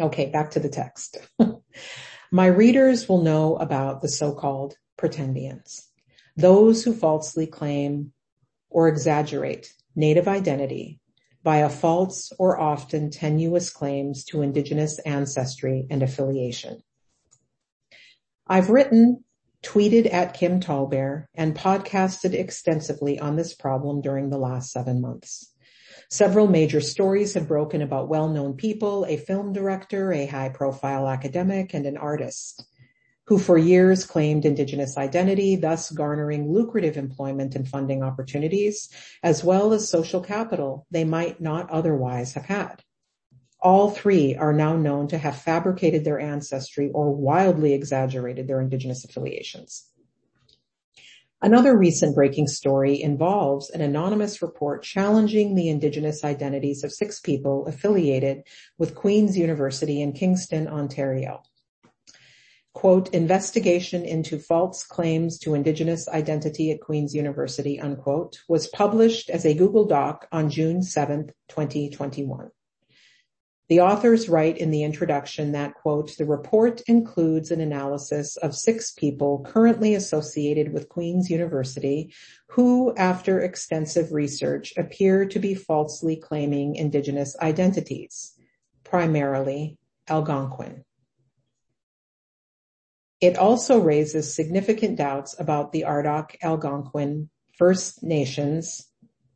Okay, 0.00 0.30
back 0.30 0.52
to 0.52 0.60
the 0.60 0.68
text. 0.68 1.18
My 2.32 2.46
readers 2.46 3.08
will 3.08 3.22
know 3.22 3.56
about 3.56 4.02
the 4.02 4.08
so-called 4.08 4.76
pretendians, 4.98 5.86
those 6.36 6.84
who 6.84 6.94
falsely 6.94 7.46
claim 7.46 8.12
or 8.68 8.88
exaggerate 8.88 9.72
native 9.94 10.28
identity 10.28 11.00
via 11.42 11.68
false 11.68 12.32
or 12.38 12.60
often 12.60 13.10
tenuous 13.10 13.70
claims 13.70 14.24
to 14.24 14.42
indigenous 14.42 14.98
ancestry 15.00 15.86
and 15.90 16.02
affiliation. 16.02 16.82
I've 18.46 18.68
written, 18.68 19.24
tweeted 19.62 20.12
at 20.12 20.34
Kim 20.34 20.60
Tallbear, 20.60 21.26
and 21.34 21.56
podcasted 21.56 22.34
extensively 22.34 23.18
on 23.18 23.36
this 23.36 23.54
problem 23.54 24.00
during 24.00 24.28
the 24.28 24.38
last 24.38 24.70
seven 24.70 25.00
months. 25.00 25.52
Several 26.10 26.46
major 26.46 26.80
stories 26.80 27.34
have 27.34 27.48
broken 27.48 27.82
about 27.82 28.08
well-known 28.08 28.54
people, 28.54 29.04
a 29.06 29.16
film 29.16 29.52
director, 29.52 30.12
a 30.12 30.26
high-profile 30.26 31.08
academic, 31.08 31.74
and 31.74 31.86
an 31.86 31.96
artist 31.96 32.64
who 33.26 33.38
for 33.38 33.58
years 33.58 34.04
claimed 34.04 34.44
indigenous 34.44 34.96
identity, 34.96 35.56
thus 35.56 35.90
garnering 35.90 36.52
lucrative 36.52 36.96
employment 36.96 37.56
and 37.56 37.68
funding 37.68 38.02
opportunities, 38.02 38.88
as 39.22 39.42
well 39.42 39.72
as 39.72 39.88
social 39.88 40.20
capital 40.20 40.86
they 40.90 41.04
might 41.04 41.40
not 41.40 41.68
otherwise 41.70 42.34
have 42.34 42.44
had. 42.44 42.82
All 43.60 43.90
three 43.90 44.36
are 44.36 44.52
now 44.52 44.76
known 44.76 45.08
to 45.08 45.18
have 45.18 45.40
fabricated 45.40 46.04
their 46.04 46.20
ancestry 46.20 46.90
or 46.94 47.12
wildly 47.12 47.72
exaggerated 47.72 48.46
their 48.46 48.60
indigenous 48.60 49.04
affiliations. 49.04 49.86
Another 51.42 51.76
recent 51.76 52.14
breaking 52.14 52.46
story 52.46 53.02
involves 53.02 53.70
an 53.70 53.80
anonymous 53.80 54.40
report 54.40 54.84
challenging 54.84 55.54
the 55.54 55.68
indigenous 55.68 56.22
identities 56.22 56.84
of 56.84 56.92
six 56.92 57.20
people 57.20 57.66
affiliated 57.66 58.42
with 58.78 58.94
Queen's 58.94 59.36
University 59.36 60.00
in 60.00 60.12
Kingston, 60.12 60.68
Ontario 60.68 61.42
quote, 62.76 63.08
investigation 63.14 64.04
into 64.04 64.38
false 64.38 64.84
claims 64.84 65.38
to 65.38 65.54
Indigenous 65.54 66.06
identity 66.10 66.70
at 66.70 66.82
Queen's 66.82 67.14
University, 67.14 67.80
unquote, 67.80 68.42
was 68.48 68.66
published 68.66 69.30
as 69.30 69.46
a 69.46 69.54
Google 69.54 69.86
Doc 69.86 70.28
on 70.30 70.50
June 70.50 70.80
7th, 70.80 71.30
2021. 71.48 72.50
The 73.70 73.80
authors 73.80 74.28
write 74.28 74.58
in 74.58 74.70
the 74.72 74.82
introduction 74.82 75.52
that, 75.52 75.72
quote, 75.72 76.18
the 76.18 76.26
report 76.26 76.82
includes 76.86 77.50
an 77.50 77.62
analysis 77.62 78.36
of 78.36 78.54
six 78.54 78.92
people 78.92 79.42
currently 79.46 79.94
associated 79.94 80.74
with 80.74 80.90
Queen's 80.90 81.30
University 81.30 82.12
who, 82.50 82.94
after 82.94 83.40
extensive 83.40 84.12
research, 84.12 84.74
appear 84.76 85.24
to 85.24 85.38
be 85.38 85.54
falsely 85.54 86.16
claiming 86.16 86.76
Indigenous 86.76 87.38
identities, 87.40 88.38
primarily 88.84 89.78
Algonquin. 90.08 90.84
It 93.26 93.38
also 93.38 93.80
raises 93.80 94.32
significant 94.32 94.96
doubts 94.96 95.34
about 95.36 95.72
the 95.72 95.82
Ardoch 95.82 96.36
Algonquin 96.44 97.28
First 97.58 98.04
Nations 98.04 98.86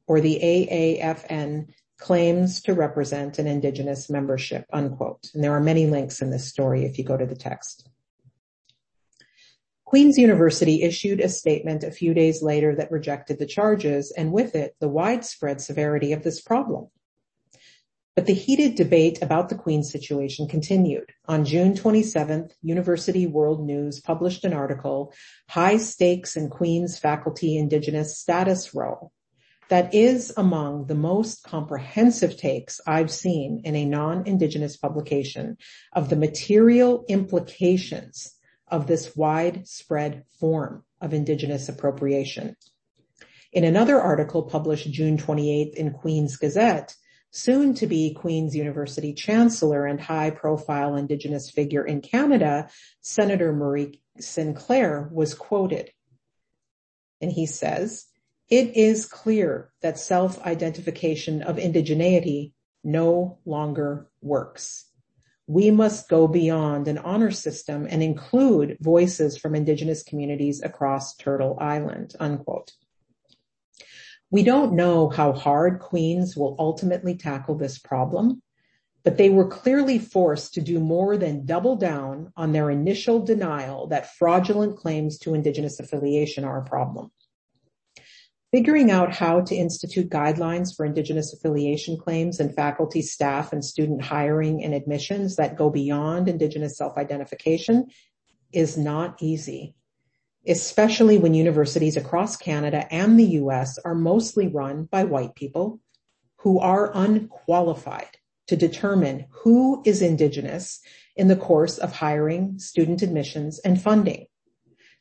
or 0.06 0.20
the 0.20 0.38
AAFN 0.40 1.66
claims 1.98 2.62
to 2.62 2.74
represent 2.74 3.40
an 3.40 3.48
indigenous 3.48 4.08
membership, 4.08 4.64
unquote. 4.72 5.28
And 5.34 5.42
there 5.42 5.56
are 5.56 5.60
many 5.60 5.86
links 5.86 6.22
in 6.22 6.30
this 6.30 6.46
story 6.46 6.84
if 6.84 6.98
you 6.98 7.04
go 7.04 7.16
to 7.16 7.26
the 7.26 7.34
text. 7.34 7.88
Queen's 9.84 10.16
University 10.16 10.84
issued 10.84 11.18
a 11.18 11.28
statement 11.28 11.82
a 11.82 11.90
few 11.90 12.14
days 12.14 12.44
later 12.44 12.76
that 12.76 12.92
rejected 12.92 13.40
the 13.40 13.44
charges, 13.44 14.12
and 14.16 14.30
with 14.30 14.54
it, 14.54 14.76
the 14.78 14.88
widespread 14.88 15.60
severity 15.60 16.12
of 16.12 16.22
this 16.22 16.40
problem. 16.40 16.86
But 18.16 18.26
the 18.26 18.34
heated 18.34 18.74
debate 18.74 19.22
about 19.22 19.48
the 19.48 19.54
Queen 19.54 19.84
situation 19.84 20.48
continued. 20.48 21.12
On 21.26 21.44
June 21.44 21.74
27th, 21.74 22.52
University 22.60 23.26
World 23.26 23.64
News 23.64 24.00
published 24.00 24.44
an 24.44 24.52
article, 24.52 25.12
High 25.48 25.76
Stakes 25.76 26.36
in 26.36 26.50
Queen's 26.50 26.98
Faculty 26.98 27.56
Indigenous 27.56 28.18
Status 28.18 28.74
Role, 28.74 29.12
that 29.68 29.94
is 29.94 30.32
among 30.36 30.86
the 30.86 30.96
most 30.96 31.44
comprehensive 31.44 32.36
takes 32.36 32.80
I've 32.84 33.12
seen 33.12 33.62
in 33.64 33.76
a 33.76 33.84
non-Indigenous 33.84 34.76
publication 34.76 35.56
of 35.92 36.08
the 36.08 36.16
material 36.16 37.04
implications 37.08 38.34
of 38.66 38.88
this 38.88 39.14
widespread 39.16 40.24
form 40.40 40.84
of 41.00 41.14
Indigenous 41.14 41.68
appropriation. 41.68 42.56
In 43.52 43.64
another 43.64 44.00
article 44.00 44.42
published 44.42 44.90
June 44.90 45.16
28th 45.16 45.74
in 45.74 45.92
Queen's 45.92 46.36
Gazette, 46.36 46.96
soon 47.30 47.74
to 47.74 47.86
be 47.86 48.14
Queen's 48.14 48.56
University 48.56 49.12
Chancellor 49.12 49.86
and 49.86 50.00
high 50.00 50.30
profile 50.30 50.96
Indigenous 50.96 51.50
figure 51.50 51.84
in 51.84 52.00
Canada, 52.00 52.68
Senator 53.00 53.52
Murray 53.52 54.00
Sinclair 54.18 55.08
was 55.12 55.34
quoted. 55.34 55.90
And 57.20 57.30
he 57.30 57.46
says, 57.46 58.06
it 58.48 58.76
is 58.76 59.06
clear 59.06 59.70
that 59.80 59.98
self-identification 59.98 61.42
of 61.42 61.56
indigeneity 61.56 62.52
no 62.82 63.38
longer 63.44 64.08
works. 64.20 64.86
We 65.46 65.70
must 65.70 66.08
go 66.08 66.26
beyond 66.26 66.88
an 66.88 66.98
honor 66.98 67.30
system 67.30 67.86
and 67.88 68.02
include 68.02 68.76
voices 68.80 69.36
from 69.36 69.54
indigenous 69.54 70.02
communities 70.02 70.62
across 70.62 71.14
Turtle 71.16 71.58
Island, 71.60 72.14
unquote. 72.18 72.72
We 74.30 74.44
don't 74.44 74.74
know 74.74 75.08
how 75.08 75.32
hard 75.32 75.80
Queens 75.80 76.36
will 76.36 76.54
ultimately 76.58 77.16
tackle 77.16 77.56
this 77.56 77.78
problem, 77.78 78.42
but 79.02 79.16
they 79.16 79.28
were 79.28 79.48
clearly 79.48 79.98
forced 79.98 80.54
to 80.54 80.60
do 80.60 80.78
more 80.78 81.16
than 81.16 81.46
double 81.46 81.74
down 81.74 82.32
on 82.36 82.52
their 82.52 82.70
initial 82.70 83.20
denial 83.24 83.88
that 83.88 84.14
fraudulent 84.14 84.76
claims 84.76 85.18
to 85.20 85.34
Indigenous 85.34 85.80
affiliation 85.80 86.44
are 86.44 86.60
a 86.60 86.64
problem. 86.64 87.10
Figuring 88.52 88.90
out 88.90 89.12
how 89.12 89.40
to 89.40 89.54
institute 89.54 90.10
guidelines 90.10 90.76
for 90.76 90.84
Indigenous 90.84 91.32
affiliation 91.32 91.96
claims 91.96 92.38
and 92.38 92.54
faculty, 92.54 93.02
staff, 93.02 93.52
and 93.52 93.64
student 93.64 94.02
hiring 94.02 94.62
and 94.62 94.74
admissions 94.74 95.36
that 95.36 95.56
go 95.56 95.70
beyond 95.70 96.28
Indigenous 96.28 96.76
self-identification 96.76 97.86
is 98.52 98.76
not 98.76 99.20
easy 99.20 99.74
especially 100.46 101.18
when 101.18 101.34
universities 101.34 101.96
across 101.96 102.36
Canada 102.36 102.86
and 102.92 103.18
the 103.18 103.36
US 103.42 103.78
are 103.78 103.94
mostly 103.94 104.48
run 104.48 104.84
by 104.84 105.04
white 105.04 105.34
people 105.34 105.80
who 106.38 106.58
are 106.58 106.90
unqualified 106.94 108.16
to 108.46 108.56
determine 108.56 109.26
who 109.30 109.82
is 109.84 110.02
Indigenous 110.02 110.80
in 111.14 111.28
the 111.28 111.36
course 111.36 111.78
of 111.78 111.92
hiring, 111.92 112.58
student 112.58 113.02
admissions, 113.02 113.58
and 113.60 113.80
funding. 113.80 114.26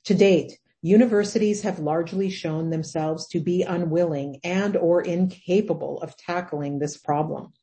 To 0.05 0.13
date, 0.13 0.59
universities 0.81 1.61
have 1.61 1.79
largely 1.79 2.29
shown 2.29 2.69
themselves 2.69 3.27
to 3.29 3.39
be 3.39 3.63
unwilling 3.63 4.39
and 4.43 4.75
or 4.75 5.01
incapable 5.01 6.01
of 6.01 6.15
tackling 6.17 6.79
this 6.79 6.97
problem. 6.97 7.53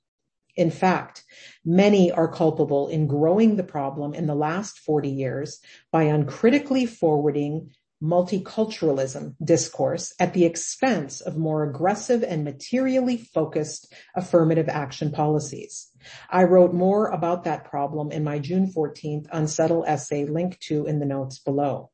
In 0.57 0.71
fact, 0.71 1.23
many 1.65 2.11
are 2.11 2.29
culpable 2.29 2.89
in 2.89 3.07
growing 3.07 3.57
the 3.57 3.65
problem 3.65 4.15
in 4.15 4.27
the 4.27 4.35
last 4.35 4.79
40 4.79 5.09
years 5.09 5.61
by 5.93 6.05
uncritically 6.05 6.87
forwarding 6.87 7.73
multiculturalism 8.03 9.35
discourse 9.43 10.15
at 10.21 10.35
the 10.35 10.45
expense 10.45 11.21
of 11.21 11.37
more 11.37 11.63
aggressive 11.63 12.23
and 12.23 12.45
materially 12.45 13.17
focused 13.17 13.93
affirmative 14.15 14.69
action 14.69 15.11
policies. 15.11 15.91
I 16.31 16.45
wrote 16.45 16.75
more 16.75 17.09
about 17.09 17.45
that 17.45 17.65
problem 17.65 18.13
in 18.13 18.23
my 18.23 18.39
June 18.39 18.71
14th 18.71 19.27
Unsettle 19.33 19.85
essay 19.87 20.27
linked 20.27 20.61
to 20.63 20.87
in 20.87 20.99
the 20.99 21.07
notes 21.07 21.39
below. 21.39 21.91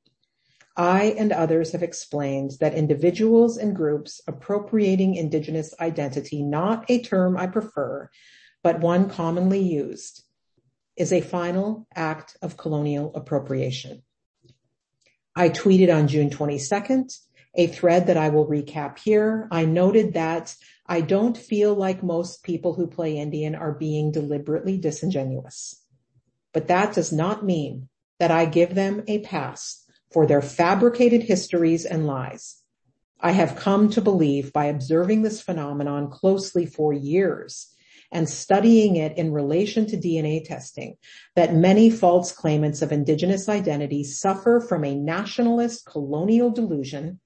I 0.76 1.14
and 1.18 1.32
others 1.32 1.72
have 1.72 1.82
explained 1.82 2.52
that 2.60 2.74
individuals 2.74 3.58
and 3.58 3.76
groups 3.76 4.20
appropriating 4.26 5.14
Indigenous 5.14 5.74
identity, 5.78 6.42
not 6.42 6.86
a 6.88 7.02
term 7.02 7.36
I 7.36 7.46
prefer, 7.46 8.08
but 8.62 8.80
one 8.80 9.08
commonly 9.08 9.60
used, 9.60 10.22
is 10.96 11.12
a 11.12 11.20
final 11.20 11.86
act 11.94 12.36
of 12.42 12.56
colonial 12.56 13.12
appropriation. 13.14 14.02
I 15.34 15.48
tweeted 15.48 15.94
on 15.94 16.08
June 16.08 16.30
22nd, 16.30 17.18
a 17.54 17.66
thread 17.66 18.06
that 18.06 18.16
I 18.16 18.30
will 18.30 18.46
recap 18.46 18.98
here. 18.98 19.48
I 19.50 19.64
noted 19.64 20.14
that 20.14 20.54
I 20.86 21.00
don't 21.00 21.36
feel 21.36 21.74
like 21.74 22.02
most 22.02 22.42
people 22.42 22.74
who 22.74 22.86
play 22.86 23.18
Indian 23.18 23.54
are 23.54 23.72
being 23.72 24.10
deliberately 24.10 24.78
disingenuous. 24.78 25.82
But 26.52 26.68
that 26.68 26.94
does 26.94 27.12
not 27.12 27.44
mean 27.44 27.88
that 28.18 28.30
I 28.30 28.44
give 28.44 28.74
them 28.74 29.02
a 29.06 29.20
pass 29.20 29.84
for 30.12 30.26
their 30.26 30.42
fabricated 30.42 31.22
histories 31.22 31.84
and 31.84 32.06
lies. 32.06 32.62
I 33.20 33.32
have 33.32 33.56
come 33.56 33.88
to 33.90 34.00
believe 34.00 34.52
by 34.52 34.66
observing 34.66 35.22
this 35.22 35.40
phenomenon 35.40 36.10
closely 36.10 36.66
for 36.66 36.92
years 36.92 37.72
and 38.12 38.28
studying 38.28 38.96
it 38.96 39.16
in 39.16 39.32
relation 39.32 39.86
to 39.86 39.96
DNA 39.96 40.44
testing 40.44 40.96
that 41.34 41.54
many 41.54 41.90
false 41.90 42.30
claimants 42.30 42.82
of 42.82 42.92
indigenous 42.92 43.48
identity 43.48 44.04
suffer 44.04 44.60
from 44.60 44.84
a 44.84 44.94
nationalist 44.94 45.86
colonial 45.86 46.50
delusion 46.50 47.18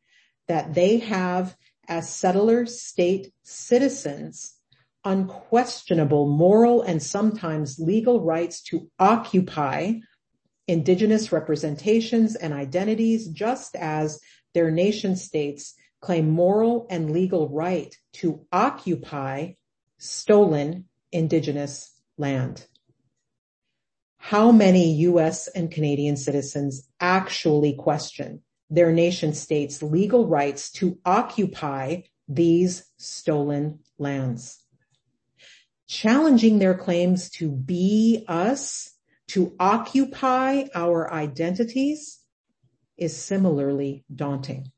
that 0.49 0.75
they 0.75 0.99
have 0.99 1.57
as 1.89 2.09
settler 2.09 2.65
state 2.67 3.33
citizens 3.43 4.55
unquestionable 5.05 6.27
moral 6.27 6.83
and 6.83 7.01
sometimes 7.01 7.79
legal 7.79 8.25
rights 8.25 8.61
to 8.61 8.91
occupy 8.99 9.93
indigenous 10.67 11.31
representations 11.31 12.35
and 12.35 12.53
identities 12.53 13.29
just 13.29 13.77
as 13.77 14.21
their 14.53 14.71
nation 14.71 15.15
states 15.15 15.75
claim 16.01 16.29
moral 16.29 16.87
and 16.91 17.13
legal 17.13 17.49
right 17.49 17.97
to 18.13 18.45
occupy 18.51 19.53
stolen 19.99 20.87
indigenous 21.13 21.93
land. 22.19 22.67
How 24.19 24.51
many 24.51 24.95
US 25.09 25.47
and 25.49 25.71
Canadian 25.71 26.17
citizens 26.17 26.89
actually 27.01 27.75
question 27.75 28.43
their 28.69 28.93
nation 28.93 29.33
states 29.33 29.83
legal 29.83 30.27
rights 30.27 30.73
to 30.73 30.99
occupy 31.05 32.03
these 32.29 32.85
stolen 32.97 33.79
lands? 33.99 34.63
Challenging 35.89 36.59
their 36.59 36.75
claims 36.75 37.31
to 37.31 37.51
be 37.51 38.25
us, 38.27 38.93
to 39.29 39.55
occupy 39.61 40.65
our 40.75 41.13
identities 41.13 42.19
is 42.97 43.17
similarly 43.17 44.05
daunting. 44.13 44.73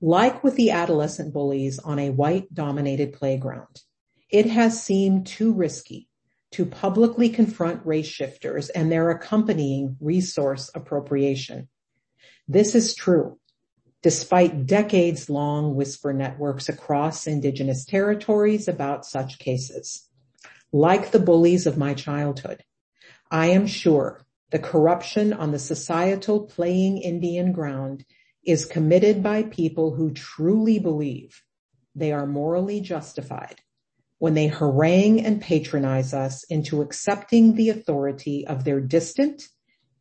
Like 0.00 0.42
with 0.42 0.56
the 0.56 0.70
adolescent 0.70 1.32
bullies 1.32 1.78
on 1.78 1.98
a 1.98 2.10
white 2.10 2.54
dominated 2.54 3.12
playground, 3.12 3.82
it 4.30 4.46
has 4.46 4.82
seemed 4.82 5.26
too 5.26 5.52
risky 5.52 6.08
to 6.52 6.64
publicly 6.64 7.28
confront 7.28 7.84
race 7.84 8.06
shifters 8.06 8.70
and 8.70 8.90
their 8.90 9.10
accompanying 9.10 9.96
resource 10.00 10.70
appropriation. 10.74 11.68
This 12.48 12.74
is 12.74 12.94
true 12.94 13.38
despite 14.02 14.66
decades 14.66 15.28
long 15.28 15.74
whisper 15.74 16.12
networks 16.12 16.68
across 16.70 17.26
indigenous 17.26 17.84
territories 17.84 18.66
about 18.66 19.04
such 19.04 19.38
cases. 19.38 20.08
Like 20.72 21.10
the 21.10 21.18
bullies 21.18 21.66
of 21.66 21.76
my 21.76 21.92
childhood, 21.92 22.64
I 23.30 23.48
am 23.48 23.66
sure 23.66 24.24
the 24.50 24.58
corruption 24.58 25.32
on 25.32 25.52
the 25.52 25.58
societal 25.58 26.46
playing 26.46 26.98
Indian 26.98 27.52
ground 27.52 28.04
is 28.44 28.64
committed 28.64 29.22
by 29.22 29.42
people 29.42 29.94
who 29.94 30.12
truly 30.12 30.78
believe 30.78 31.42
they 31.94 32.12
are 32.12 32.26
morally 32.26 32.80
justified 32.80 33.60
when 34.18 34.34
they 34.34 34.48
harangue 34.48 35.24
and 35.24 35.40
patronize 35.40 36.12
us 36.12 36.44
into 36.44 36.82
accepting 36.82 37.54
the 37.54 37.70
authority 37.70 38.46
of 38.46 38.64
their 38.64 38.78
distant, 38.78 39.48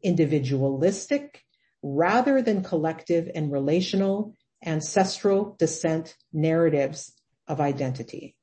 individualistic, 0.03 1.41
rather 1.81 2.41
than 2.41 2.61
collective 2.61 3.29
and 3.33 3.49
relational 3.49 4.35
ancestral 4.65 5.55
descent 5.57 6.15
narratives 6.33 7.13
of 7.47 7.61
identity. 7.61 8.35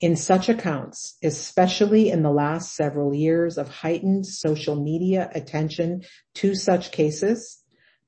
In 0.00 0.16
such 0.16 0.48
accounts, 0.48 1.16
especially 1.22 2.10
in 2.10 2.22
the 2.22 2.32
last 2.32 2.74
several 2.74 3.14
years 3.14 3.56
of 3.58 3.68
heightened 3.68 4.26
social 4.26 4.74
media 4.74 5.30
attention 5.32 6.02
to 6.34 6.56
such 6.56 6.90
cases, 6.90 7.63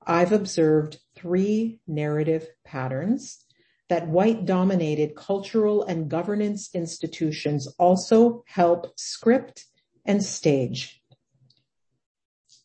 I've 0.07 0.33
observed 0.33 0.99
three 1.17 1.81
narrative 1.87 2.47
patterns 2.65 3.45
that 3.89 4.09
white 4.09 4.45
dominated 4.45 5.17
cultural 5.17 5.83
and 5.83 6.09
governance 6.09 6.71
institutions 6.75 7.67
also 7.79 8.45
help 8.47 8.99
script 8.99 9.67
and 10.05 10.23
stage. 10.23 11.01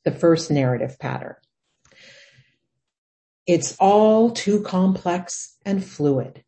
The 0.05 0.11
first 0.11 0.51
narrative 0.51 0.97
pattern. 0.99 1.35
It's 3.47 3.75
all 3.79 4.31
too 4.31 4.61
complex 4.61 5.57
and 5.65 5.83
fluid. 5.83 6.43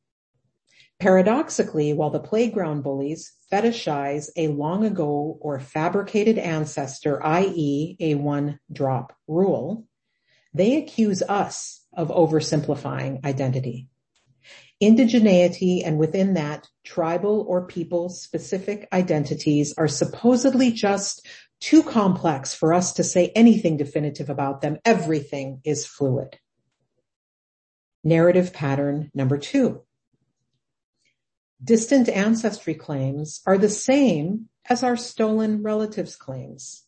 Paradoxically, 1.00 1.94
while 1.94 2.12
the 2.12 2.20
playground 2.20 2.84
bullies 2.84 3.34
fetishize 3.52 4.30
a 4.38 4.48
long 4.48 4.86
ago 4.86 5.38
or 5.42 5.60
fabricated 5.60 6.38
ancestor, 6.38 7.24
i.e. 7.26 7.98
a 8.00 8.16
one 8.16 8.60
drop 8.72 9.14
rule, 9.28 9.86
they 10.54 10.78
accuse 10.78 11.22
us 11.22 11.86
of 11.94 12.10
oversimplifying 12.10 13.24
identity. 13.26 13.88
Indigeneity 14.82 15.82
and 15.86 15.98
within 15.98 16.34
that 16.34 16.68
tribal 16.84 17.46
or 17.48 17.68
people 17.68 18.10
specific 18.10 18.88
identities 18.92 19.74
are 19.78 19.88
supposedly 19.88 20.72
just 20.72 21.26
too 21.62 21.84
complex 21.84 22.54
for 22.54 22.74
us 22.74 22.94
to 22.94 23.04
say 23.04 23.32
anything 23.36 23.78
definitive 23.78 24.30
about 24.30 24.62
them. 24.62 24.78
Everything 24.84 25.62
is 25.64 25.86
fluid. 25.86 26.38
Narrative 28.04 28.52
pattern 28.52 29.10
number 29.14 29.38
two. 29.38 29.84
Distant 31.64 32.10
ancestry 32.10 32.74
claims 32.74 33.40
are 33.46 33.58
the 33.58 33.70
same 33.70 34.50
as 34.70 34.84
our 34.84 34.98
stolen 34.98 35.64
relatives 35.64 36.18
claims. 36.18 36.84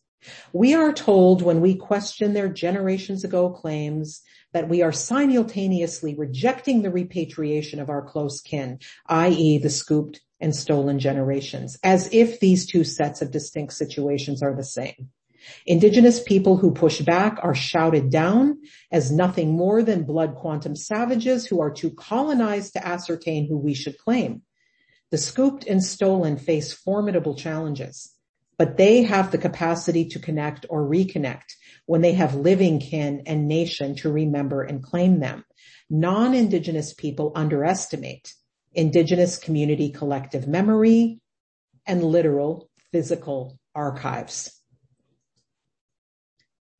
We 0.52 0.74
are 0.74 0.92
told 0.92 1.42
when 1.42 1.60
we 1.60 1.74
question 1.74 2.32
their 2.32 2.48
generations 2.48 3.24
ago 3.24 3.50
claims 3.50 4.22
that 4.52 4.68
we 4.68 4.82
are 4.82 4.92
simultaneously 4.92 6.14
rejecting 6.14 6.82
the 6.82 6.90
repatriation 6.90 7.80
of 7.80 7.90
our 7.90 8.02
close 8.02 8.40
kin, 8.40 8.78
i.e. 9.06 9.58
the 9.58 9.70
scooped 9.70 10.20
and 10.40 10.54
stolen 10.54 10.98
generations, 10.98 11.78
as 11.82 12.08
if 12.12 12.40
these 12.40 12.66
two 12.66 12.84
sets 12.84 13.22
of 13.22 13.30
distinct 13.30 13.72
situations 13.72 14.42
are 14.42 14.54
the 14.54 14.64
same. 14.64 15.10
Indigenous 15.64 16.22
people 16.22 16.56
who 16.56 16.72
push 16.72 17.00
back 17.00 17.38
are 17.42 17.54
shouted 17.54 18.10
down 18.10 18.58
as 18.90 19.12
nothing 19.12 19.52
more 19.52 19.82
than 19.82 20.04
blood 20.04 20.34
quantum 20.34 20.74
savages 20.74 21.46
who 21.46 21.60
are 21.60 21.70
too 21.70 21.90
colonized 21.90 22.72
to 22.72 22.86
ascertain 22.86 23.46
who 23.46 23.56
we 23.56 23.74
should 23.74 23.98
claim. 23.98 24.42
The 25.10 25.18
scooped 25.18 25.66
and 25.66 25.82
stolen 25.84 26.36
face 26.36 26.72
formidable 26.72 27.36
challenges, 27.36 28.12
but 28.58 28.76
they 28.76 29.02
have 29.02 29.30
the 29.30 29.38
capacity 29.38 30.06
to 30.06 30.18
connect 30.18 30.66
or 30.70 30.82
reconnect 30.82 31.54
when 31.86 32.00
they 32.00 32.12
have 32.12 32.34
living 32.34 32.80
kin 32.80 33.22
and 33.26 33.48
nation 33.48 33.94
to 33.96 34.10
remember 34.10 34.62
and 34.62 34.82
claim 34.82 35.20
them. 35.20 35.44
Non-Indigenous 35.90 36.94
people 36.94 37.32
underestimate 37.34 38.34
Indigenous 38.74 39.38
community 39.38 39.90
collective 39.90 40.46
memory 40.46 41.20
and 41.86 42.02
literal 42.02 42.68
physical 42.92 43.58
archives. 43.74 44.60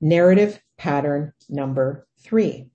Narrative 0.01 0.61
pattern 0.77 1.33
number 1.49 2.07
three. 2.21 2.69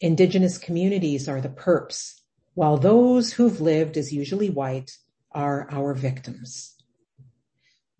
Indigenous 0.00 0.58
communities 0.58 1.28
are 1.28 1.40
the 1.40 1.48
perps, 1.48 2.20
while 2.54 2.76
those 2.76 3.32
who've 3.32 3.60
lived 3.60 3.96
as 3.96 4.12
usually 4.12 4.50
white 4.50 4.96
are 5.32 5.66
our 5.72 5.92
victims. 5.92 6.77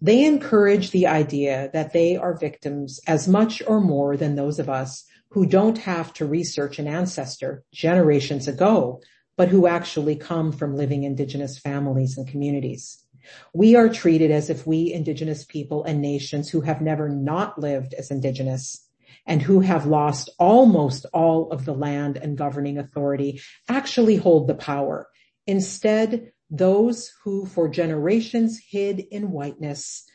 They 0.01 0.25
encourage 0.25 0.91
the 0.91 1.09
idea 1.09 1.71
that 1.73 1.93
they 1.93 2.17
are 2.17 2.39
victims 2.39 3.01
as 3.07 3.27
much 3.27 3.63
or 3.67 3.81
more 3.81 4.17
than 4.17 4.37
those 4.37 4.59
of 4.59 4.69
us 4.69 5.05
who 5.31 5.45
don't 5.45 5.79
have 5.79 6.13
to 6.15 6.27
research 6.27 6.79
an 6.79 6.87
ancestor 6.87 7.65
generations 7.73 8.47
ago, 8.47 9.01
but 9.37 9.49
who 9.49 9.67
actually 9.67 10.17
come 10.17 10.53
from 10.53 10.77
living 10.77 11.03
indigenous 11.03 11.59
families 11.59 12.17
and 12.17 12.29
communities. 12.29 13.05
We 13.53 13.77
are 13.77 13.89
treated 13.89 14.31
as 14.31 14.51
if 14.51 14.67
we 14.67 14.93
indigenous 14.93 15.45
people 15.45 15.85
and 15.85 16.01
nations 16.01 16.49
who 16.49 16.63
have 16.63 16.81
never 16.81 17.09
not 17.09 17.59
lived 17.59 17.93
as 17.95 18.11
indigenous 18.11 18.85
and 19.27 19.43
who 19.43 19.61
have 19.61 19.85
lost 19.85 20.31
almost 20.39 21.07
all 21.13 21.51
of 21.51 21.65
the 21.65 21.75
land 21.75 22.17
and 22.17 22.39
governing 22.39 22.79
authority 22.79 23.41
actually 23.69 24.17
hold 24.17 24.47
the 24.47 24.55
power. 24.55 25.09
Instead, 25.47 26.33
those 26.51 27.13
who 27.25 27.47
for 27.47 27.69
generations 27.69 28.61
hid 28.71 29.01
in 29.01 29.31
whiteness 29.31 30.07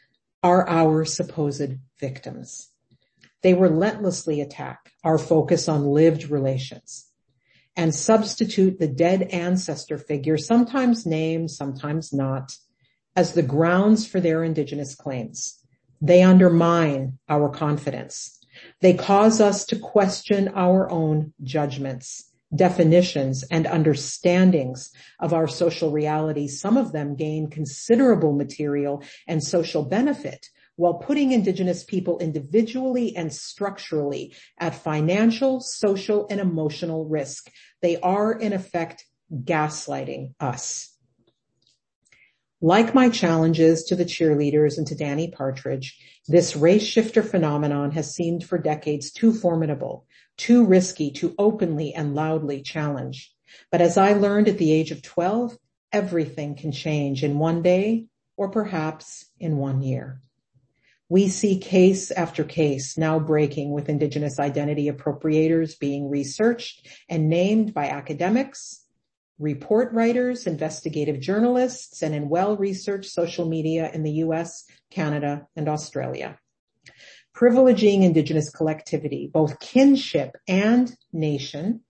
are 0.41 0.67
our 0.67 1.05
supposed 1.05 1.77
victims. 1.99 2.69
They 3.41 3.53
relentlessly 3.53 4.41
attack 4.41 4.91
our 5.03 5.17
focus 5.17 5.67
on 5.67 5.85
lived 5.85 6.29
relations 6.29 7.07
and 7.75 7.93
substitute 7.93 8.79
the 8.79 8.87
dead 8.87 9.23
ancestor 9.23 9.97
figure, 9.97 10.37
sometimes 10.37 11.05
named, 11.05 11.51
sometimes 11.51 12.13
not, 12.13 12.55
as 13.15 13.33
the 13.33 13.43
grounds 13.43 14.05
for 14.05 14.19
their 14.19 14.43
indigenous 14.43 14.95
claims. 14.95 15.59
They 16.01 16.21
undermine 16.21 17.19
our 17.29 17.49
confidence. 17.49 18.39
They 18.81 18.93
cause 18.93 19.41
us 19.41 19.65
to 19.67 19.79
question 19.79 20.49
our 20.49 20.89
own 20.91 21.33
judgments 21.41 22.32
definitions 22.55 23.43
and 23.49 23.65
understandings 23.65 24.91
of 25.19 25.33
our 25.33 25.47
social 25.47 25.91
realities, 25.91 26.59
some 26.59 26.77
of 26.77 26.91
them 26.91 27.15
gain 27.15 27.49
considerable 27.49 28.33
material 28.33 29.03
and 29.27 29.43
social 29.43 29.83
benefit 29.83 30.47
while 30.75 30.95
putting 30.95 31.31
indigenous 31.31 31.83
people 31.83 32.19
individually 32.19 33.15
and 33.15 33.31
structurally 33.33 34.35
at 34.57 34.73
financial, 34.73 35.59
social, 35.59 36.27
and 36.29 36.39
emotional 36.39 37.05
risk. 37.05 37.51
They 37.81 37.99
are 37.99 38.33
in 38.33 38.53
effect 38.53 39.05
gaslighting 39.31 40.33
us. 40.39 40.92
Like 42.63 42.95
my 42.95 43.09
challenges 43.09 43.83
to 43.83 43.95
the 43.97 44.05
cheerleaders 44.05 44.77
and 44.77 44.87
to 44.87 44.95
Danny 44.95 45.29
Partridge, 45.29 45.99
this 46.29 46.55
race 46.55 46.81
shifter 46.81 47.21
phenomenon 47.21 47.91
has 47.91 48.15
seemed 48.15 48.45
for 48.45 48.57
decades 48.57 49.11
too 49.11 49.33
formidable 49.33 50.05
too 50.37 50.63
risky 50.63 51.11
to 51.11 51.35
openly 51.37 51.93
and 51.93 52.15
loudly 52.15 52.61
challenge. 52.61 53.33
But 53.69 53.81
as 53.81 53.97
I 53.97 54.13
learned 54.13 54.47
at 54.47 54.59
the 54.59 54.71
age 54.71 54.91
of 54.91 55.01
12, 55.01 55.57
everything 55.91 56.55
can 56.55 56.71
change 56.71 57.21
in 57.21 57.37
one 57.37 57.63
day 57.63 58.05
or 58.37 58.47
perhaps 58.47 59.25
in 59.41 59.57
one 59.57 59.81
year. 59.81 60.21
We 61.09 61.27
see 61.27 61.59
case 61.59 62.11
after 62.11 62.45
case 62.45 62.97
now 62.97 63.19
breaking 63.19 63.71
with 63.73 63.89
Indigenous 63.89 64.39
identity 64.39 64.89
appropriators 64.89 65.77
being 65.77 66.09
researched 66.09 66.87
and 67.09 67.27
named 67.27 67.73
by 67.73 67.89
academics, 67.89 68.82
report 69.39 69.91
writers, 69.93 70.47
investigative 70.47 71.19
journalists, 71.19 72.01
and 72.01 72.13
in 72.13 72.29
well-researched 72.29 73.09
social 73.09 73.47
media 73.47 73.89
in 73.93 74.03
the 74.03 74.11
US, 74.25 74.65
Canada, 74.91 75.47
and 75.55 75.67
Australia. 75.67 76.37
Privileging 77.35 78.03
indigenous 78.03 78.49
collectivity, 78.49 79.29
both 79.33 79.59
kinship 79.59 80.37
and 80.47 80.95
nation, 81.11 81.81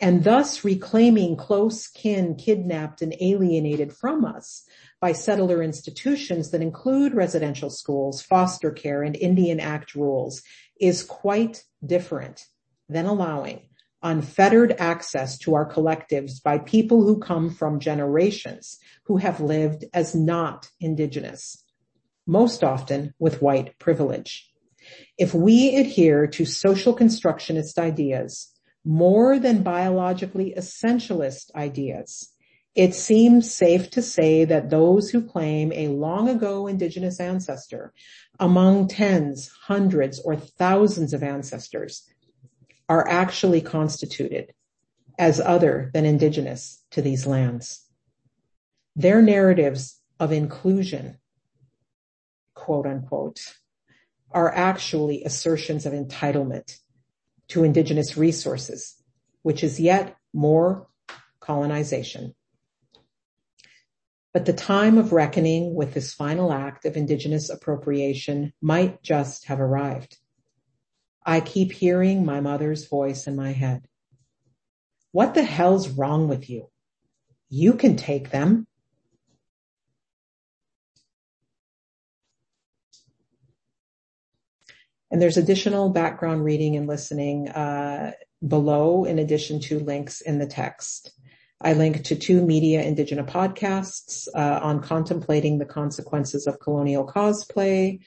and 0.00 0.22
thus 0.22 0.64
reclaiming 0.64 1.36
close 1.36 1.88
kin 1.88 2.36
kidnapped 2.36 3.02
and 3.02 3.14
alienated 3.20 3.92
from 3.92 4.24
us 4.24 4.64
by 5.00 5.12
settler 5.12 5.62
institutions 5.62 6.50
that 6.50 6.62
include 6.62 7.14
residential 7.14 7.70
schools, 7.70 8.22
foster 8.22 8.70
care, 8.70 9.02
and 9.02 9.16
Indian 9.16 9.58
Act 9.58 9.96
rules 9.96 10.42
is 10.80 11.02
quite 11.02 11.64
different 11.84 12.46
than 12.88 13.06
allowing 13.06 13.62
unfettered 14.02 14.74
access 14.78 15.38
to 15.38 15.54
our 15.54 15.70
collectives 15.70 16.42
by 16.42 16.58
people 16.58 17.02
who 17.02 17.18
come 17.18 17.50
from 17.50 17.80
generations 17.80 18.78
who 19.04 19.16
have 19.16 19.40
lived 19.40 19.84
as 19.92 20.14
not 20.14 20.70
indigenous, 20.80 21.64
most 22.26 22.62
often 22.62 23.14
with 23.18 23.42
white 23.42 23.78
privilege. 23.78 24.50
If 25.18 25.34
we 25.34 25.76
adhere 25.76 26.26
to 26.28 26.44
social 26.44 26.94
constructionist 26.94 27.78
ideas 27.78 28.48
more 28.84 29.38
than 29.38 29.62
biologically 29.62 30.54
essentialist 30.56 31.54
ideas, 31.54 32.32
it 32.74 32.94
seems 32.94 33.52
safe 33.52 33.90
to 33.90 34.02
say 34.02 34.44
that 34.44 34.70
those 34.70 35.10
who 35.10 35.26
claim 35.26 35.72
a 35.72 35.88
long 35.88 36.28
ago 36.28 36.68
indigenous 36.68 37.18
ancestor 37.18 37.92
among 38.38 38.86
tens, 38.86 39.50
hundreds, 39.62 40.20
or 40.20 40.36
thousands 40.36 41.12
of 41.12 41.24
ancestors 41.24 42.04
are 42.88 43.06
actually 43.08 43.60
constituted 43.60 44.54
as 45.18 45.40
other 45.40 45.90
than 45.92 46.04
indigenous 46.04 46.82
to 46.90 47.02
these 47.02 47.26
lands. 47.26 47.84
Their 48.96 49.20
narratives 49.20 50.00
of 50.18 50.32
inclusion, 50.32 51.18
quote 52.54 52.86
unquote, 52.86 53.40
are 54.30 54.52
actually 54.54 55.24
assertions 55.24 55.86
of 55.86 55.92
entitlement 55.92 56.78
to 57.48 57.64
indigenous 57.64 58.16
resources, 58.16 59.02
which 59.42 59.64
is 59.64 59.80
yet 59.80 60.16
more 60.32 60.86
colonization. 61.40 62.34
But 64.34 64.44
the 64.44 64.52
time 64.52 64.98
of 64.98 65.12
reckoning 65.12 65.74
with 65.74 65.94
this 65.94 66.12
final 66.12 66.52
act 66.52 66.84
of 66.84 66.96
indigenous 66.96 67.48
appropriation 67.48 68.52
might 68.60 69.02
just 69.02 69.46
have 69.46 69.60
arrived. 69.60 70.18
I 71.28 71.40
keep 71.40 71.72
hearing 71.72 72.24
my 72.24 72.40
mother's 72.40 72.88
voice 72.88 73.26
in 73.26 73.36
my 73.36 73.52
head. 73.52 73.86
What 75.12 75.34
the 75.34 75.42
hell's 75.42 75.90
wrong 75.90 76.26
with 76.26 76.48
you? 76.48 76.70
You 77.50 77.74
can 77.74 77.96
take 77.96 78.30
them. 78.30 78.66
And 85.10 85.20
there's 85.20 85.36
additional 85.36 85.90
background 85.90 86.44
reading 86.44 86.76
and 86.76 86.86
listening 86.86 87.50
uh, 87.50 88.12
below, 88.46 89.04
in 89.04 89.18
addition 89.18 89.60
to 89.60 89.80
links 89.80 90.22
in 90.22 90.38
the 90.38 90.46
text. 90.46 91.12
I 91.60 91.74
link 91.74 92.04
to 92.04 92.16
two 92.16 92.40
Media 92.40 92.82
Indigena 92.82 93.28
podcasts 93.28 94.28
uh, 94.34 94.60
on 94.62 94.80
contemplating 94.80 95.58
the 95.58 95.66
consequences 95.66 96.46
of 96.46 96.58
colonial 96.58 97.06
cosplay, 97.06 98.00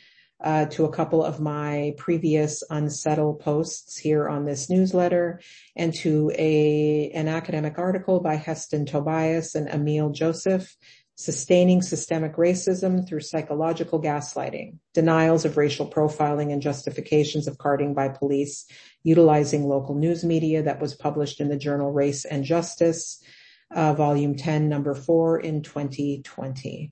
uh, 0.44 0.66
to 0.66 0.86
a 0.86 0.92
couple 0.92 1.24
of 1.24 1.40
my 1.40 1.94
previous 1.98 2.64
unsettled 2.70 3.40
posts 3.40 3.98
here 3.98 4.28
on 4.28 4.46
this 4.46 4.70
newsletter, 4.70 5.40
and 5.76 5.94
to 5.94 6.32
a 6.38 7.12
an 7.14 7.28
academic 7.28 7.78
article 7.78 8.20
by 8.20 8.36
Heston 8.36 8.86
Tobias 8.86 9.56
and 9.56 9.68
Ameil 9.68 10.14
Joseph 10.14 10.76
sustaining 11.22 11.84
systemic 11.84 12.36
racism 12.36 13.08
through 13.08 13.20
psychological 13.20 14.02
gaslighting, 14.02 14.78
denials 14.96 15.46
of 15.46 15.56
racial 15.56 15.88
profiling 15.88 16.52
and 16.52 16.64
justifications 16.64 17.48
of 17.48 17.60
carding 17.60 17.94
by 17.94 18.10
police, 18.10 18.66
utilizing 19.04 19.68
local 19.68 19.94
news 19.94 20.24
media 20.24 20.64
that 20.64 20.82
was 20.82 20.96
published 20.96 21.40
in 21.40 21.48
the 21.48 21.58
journal 21.58 21.92
Race 21.92 22.26
and 22.26 22.44
Justice, 22.44 23.24
uh, 23.70 23.94
volume 23.94 24.36
10, 24.36 24.68
number 24.68 24.96
four 24.96 25.40
in 25.40 25.62
2020. 25.62 26.92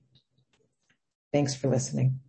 Thanks 1.32 1.56
for 1.56 1.68
listening. 1.68 2.20